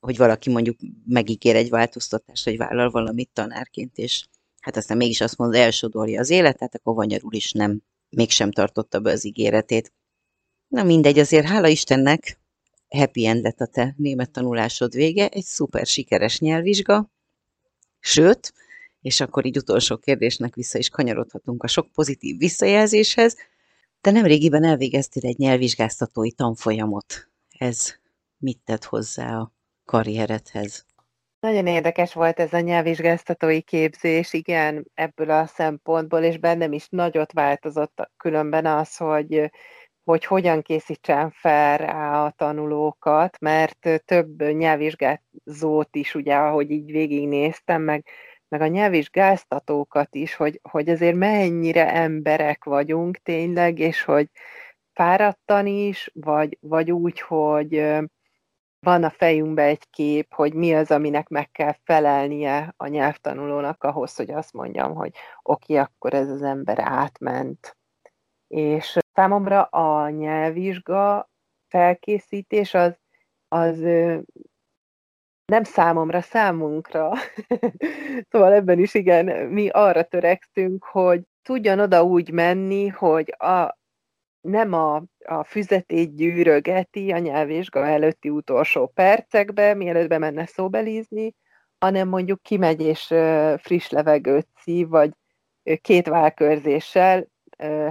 hogy 0.00 0.16
valaki 0.16 0.50
mondjuk 0.50 0.76
megígér 1.06 1.56
egy 1.56 1.68
változtatást, 1.68 2.44
hogy 2.44 2.56
vállal 2.56 2.90
valamit 2.90 3.30
tanárként, 3.32 3.98
és 3.98 4.26
hát 4.60 4.76
aztán 4.76 4.96
mégis 4.96 5.20
azt 5.20 5.36
mondja, 5.36 5.60
elsodorja 5.60 6.20
az 6.20 6.30
életet, 6.30 6.74
akkor 6.74 6.94
vanyarul 6.94 7.34
is 7.34 7.52
nem, 7.52 7.80
mégsem 8.08 8.50
tartotta 8.50 9.00
be 9.00 9.10
az 9.10 9.24
ígéretét. 9.24 9.92
Na 10.68 10.82
mindegy, 10.82 11.18
azért 11.18 11.46
hála 11.46 11.68
Istennek, 11.68 12.38
happy 12.88 13.26
end 13.26 13.42
lett 13.42 13.60
a 13.60 13.66
te 13.66 13.94
német 13.96 14.30
tanulásod 14.30 14.94
vége, 14.94 15.28
egy 15.28 15.44
szuper 15.44 15.86
sikeres 15.86 16.38
nyelvvizsga, 16.38 17.10
sőt, 18.00 18.52
és 19.00 19.20
akkor 19.20 19.46
így 19.46 19.56
utolsó 19.56 19.96
kérdésnek 19.96 20.54
vissza 20.54 20.78
is 20.78 20.88
kanyarodhatunk 20.88 21.62
a 21.62 21.66
sok 21.66 21.92
pozitív 21.92 22.38
visszajelzéshez, 22.38 23.36
de 24.00 24.10
nem 24.10 24.24
régiben 24.24 24.64
elvégeztél 24.64 25.26
egy 25.26 25.38
nyelvvizsgáztatói 25.38 26.32
tanfolyamot. 26.32 27.28
Ez 27.58 27.94
mit 28.38 28.60
tett 28.64 28.84
hozzá 28.84 29.38
a 29.38 29.52
karrieredhez? 29.84 30.86
Nagyon 31.40 31.66
érdekes 31.66 32.14
volt 32.14 32.40
ez 32.40 32.52
a 32.52 32.60
nyelvvizsgáztatói 32.60 33.60
képzés, 33.62 34.32
igen, 34.32 34.90
ebből 34.94 35.30
a 35.30 35.46
szempontból, 35.46 36.22
és 36.22 36.38
bennem 36.38 36.72
is 36.72 36.88
nagyot 36.88 37.32
változott 37.32 38.10
különben 38.16 38.66
az, 38.66 38.96
hogy 38.96 39.50
hogy 40.06 40.24
hogyan 40.24 40.62
készítsen 40.62 41.30
fel 41.30 41.88
a 42.24 42.30
tanulókat, 42.30 43.38
mert 43.40 44.02
több 44.04 44.42
nyelvvizsgázót 44.42 45.96
is, 45.96 46.14
ugye, 46.14 46.34
ahogy 46.34 46.70
így 46.70 46.90
végignéztem, 46.90 47.82
meg, 47.82 48.06
meg 48.48 48.60
a 48.60 48.66
nyelvvizsgáztatókat 48.66 50.14
is, 50.14 50.34
hogy, 50.34 50.60
hogy 50.70 50.88
azért 50.88 51.16
mennyire 51.16 51.92
emberek 51.92 52.64
vagyunk 52.64 53.16
tényleg, 53.16 53.78
és 53.78 54.02
hogy 54.02 54.28
fáradtan 54.92 55.66
is, 55.66 56.10
vagy, 56.14 56.58
vagy 56.60 56.92
úgy, 56.92 57.20
hogy 57.20 57.84
van 58.86 59.04
a 59.04 59.10
fejünkbe 59.10 59.62
egy 59.62 59.90
kép, 59.90 60.34
hogy 60.34 60.54
mi 60.54 60.74
az, 60.74 60.90
aminek 60.90 61.28
meg 61.28 61.50
kell 61.50 61.74
felelnie 61.84 62.74
a 62.76 62.86
nyelvtanulónak 62.86 63.84
ahhoz, 63.84 64.16
hogy 64.16 64.30
azt 64.30 64.52
mondjam, 64.52 64.94
hogy 64.94 65.12
oké, 65.42 65.76
akkor 65.76 66.14
ez 66.14 66.28
az 66.28 66.42
ember 66.42 66.78
átment. 66.78 67.76
És 68.48 68.98
számomra 69.12 69.62
a 69.62 70.10
nyelvvizsga 70.10 71.30
felkészítés 71.68 72.74
az, 72.74 72.98
az 73.48 73.78
nem 75.44 75.62
számomra, 75.62 76.20
számunkra. 76.20 77.12
szóval 78.30 78.52
ebben 78.52 78.78
is 78.78 78.94
igen, 78.94 79.26
mi 79.48 79.68
arra 79.68 80.02
törekszünk, 80.02 80.84
hogy 80.84 81.22
tudjon 81.42 81.78
oda 81.78 82.04
úgy 82.04 82.30
menni, 82.30 82.88
hogy 82.88 83.34
a, 83.38 83.78
nem 84.46 84.72
a, 84.72 85.02
a 85.24 85.44
füzetét 85.44 86.16
gyűrögeti 86.16 87.12
a 87.12 87.18
nyelvvizsga 87.18 87.86
előtti 87.86 88.28
utolsó 88.28 88.86
percekbe, 88.86 89.74
mielőtt 89.74 90.08
bemenne 90.08 90.46
szóbelizni, 90.46 91.34
hanem 91.78 92.08
mondjuk 92.08 92.42
kimegy 92.42 92.80
és 92.80 93.14
friss 93.56 93.88
levegőt 93.88 94.48
szív, 94.54 94.88
vagy 94.88 95.10
két 95.80 96.08
válkörzéssel 96.08 97.26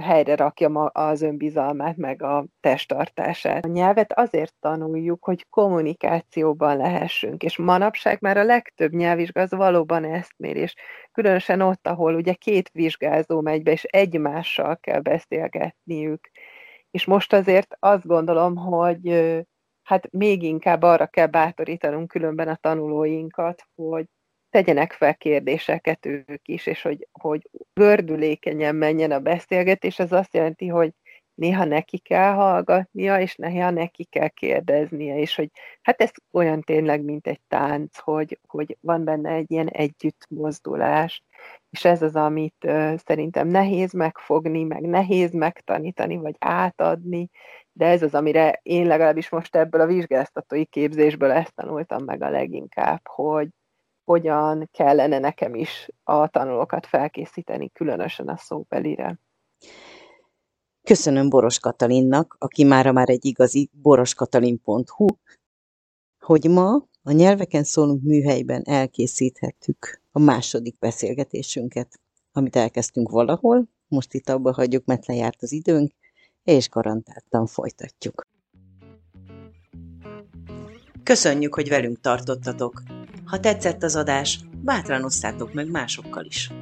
helyre 0.00 0.36
rakja 0.36 0.68
az 0.84 1.22
önbizalmát, 1.22 1.96
meg 1.96 2.22
a 2.22 2.46
testtartását. 2.60 3.64
A 3.64 3.68
nyelvet 3.68 4.12
azért 4.12 4.54
tanuljuk, 4.60 5.24
hogy 5.24 5.46
kommunikációban 5.50 6.76
lehessünk, 6.76 7.42
és 7.42 7.56
manapság 7.56 8.18
már 8.20 8.36
a 8.36 8.44
legtöbb 8.44 8.92
nyelvvizsga 8.92 9.40
az 9.40 9.50
valóban 9.50 10.04
ezt 10.04 10.34
mér, 10.36 10.56
és 10.56 10.74
különösen 11.12 11.60
ott, 11.60 11.86
ahol 11.86 12.14
ugye 12.14 12.32
két 12.32 12.70
vizsgázó 12.72 13.40
megy 13.40 13.62
be, 13.62 13.70
és 13.70 13.84
egymással 13.84 14.76
kell 14.76 15.00
beszélgetniük. 15.00 16.30
És 16.96 17.04
most 17.04 17.32
azért 17.32 17.76
azt 17.78 18.06
gondolom, 18.06 18.56
hogy 18.56 19.34
hát 19.82 20.12
még 20.12 20.42
inkább 20.42 20.82
arra 20.82 21.06
kell 21.06 21.26
bátorítanunk 21.26 22.08
különben 22.08 22.48
a 22.48 22.56
tanulóinkat, 22.56 23.62
hogy 23.74 24.06
tegyenek 24.50 24.92
fel 24.92 25.16
kérdéseket 25.16 26.06
ők 26.06 26.48
is, 26.48 26.66
és 26.66 26.82
hogy, 26.82 27.08
hogy 27.12 27.50
gördülékenyen 27.74 28.74
menjen 28.74 29.10
a 29.10 29.20
beszélgetés, 29.20 29.98
az 29.98 30.12
azt 30.12 30.34
jelenti, 30.34 30.66
hogy 30.66 30.92
néha 31.34 31.64
neki 31.64 31.98
kell 31.98 32.32
hallgatnia, 32.32 33.20
és 33.20 33.34
néha 33.34 33.70
neki 33.70 34.04
kell 34.04 34.28
kérdeznie, 34.28 35.18
és 35.18 35.34
hogy 35.34 35.50
hát 35.82 36.00
ez 36.00 36.10
olyan 36.32 36.60
tényleg, 36.60 37.02
mint 37.02 37.26
egy 37.26 37.40
tánc, 37.48 37.98
hogy, 37.98 38.38
hogy 38.46 38.76
van 38.80 39.04
benne 39.04 39.30
egy 39.30 39.50
ilyen 39.50 39.68
együttmozdulás, 39.68 41.22
és 41.76 41.84
ez 41.84 42.02
az, 42.02 42.14
amit 42.14 42.64
uh, 42.64 42.96
szerintem 43.06 43.48
nehéz 43.48 43.92
megfogni, 43.92 44.62
meg 44.62 44.82
nehéz 44.82 45.32
megtanítani, 45.32 46.16
vagy 46.16 46.36
átadni, 46.38 47.30
de 47.72 47.86
ez 47.86 48.02
az, 48.02 48.14
amire 48.14 48.60
én 48.62 48.86
legalábbis 48.86 49.28
most 49.28 49.56
ebből 49.56 49.80
a 49.80 49.86
vizsgáztatói 49.86 50.64
képzésből 50.64 51.30
ezt 51.30 51.54
tanultam 51.54 52.04
meg 52.04 52.22
a 52.22 52.30
leginkább, 52.30 53.00
hogy 53.08 53.48
hogyan 54.04 54.68
kellene 54.72 55.18
nekem 55.18 55.54
is 55.54 55.88
a 56.04 56.28
tanulókat 56.28 56.86
felkészíteni, 56.86 57.70
különösen 57.70 58.28
a 58.28 58.36
szóbelire. 58.36 59.18
Köszönöm 60.82 61.28
Boros 61.28 61.58
Katalinnak, 61.58 62.36
aki 62.38 62.64
mára 62.64 62.92
már 62.92 63.08
egy 63.08 63.24
igazi 63.24 63.70
boroskatalin.hu, 63.72 65.06
hogy 66.18 66.50
ma 66.50 66.74
a 67.02 67.12
nyelveken 67.12 67.64
szólunk 67.64 68.02
műhelyben 68.02 68.62
elkészíthettük 68.64 70.04
a 70.16 70.18
második 70.18 70.78
beszélgetésünket, 70.78 72.00
amit 72.32 72.56
elkezdtünk 72.56 73.08
valahol, 73.08 73.68
most 73.88 74.14
itt 74.14 74.28
abba 74.28 74.52
hagyjuk, 74.52 74.84
mert 74.84 75.06
lejárt 75.06 75.42
az 75.42 75.52
időnk, 75.52 75.92
és 76.42 76.68
garantáltan 76.68 77.46
folytatjuk. 77.46 78.26
Köszönjük, 81.02 81.54
hogy 81.54 81.68
velünk 81.68 82.00
tartottatok! 82.00 82.82
Ha 83.24 83.40
tetszett 83.40 83.82
az 83.82 83.96
adás, 83.96 84.40
bátran 84.62 85.04
osszátok 85.04 85.52
meg 85.52 85.70
másokkal 85.70 86.24
is! 86.24 86.52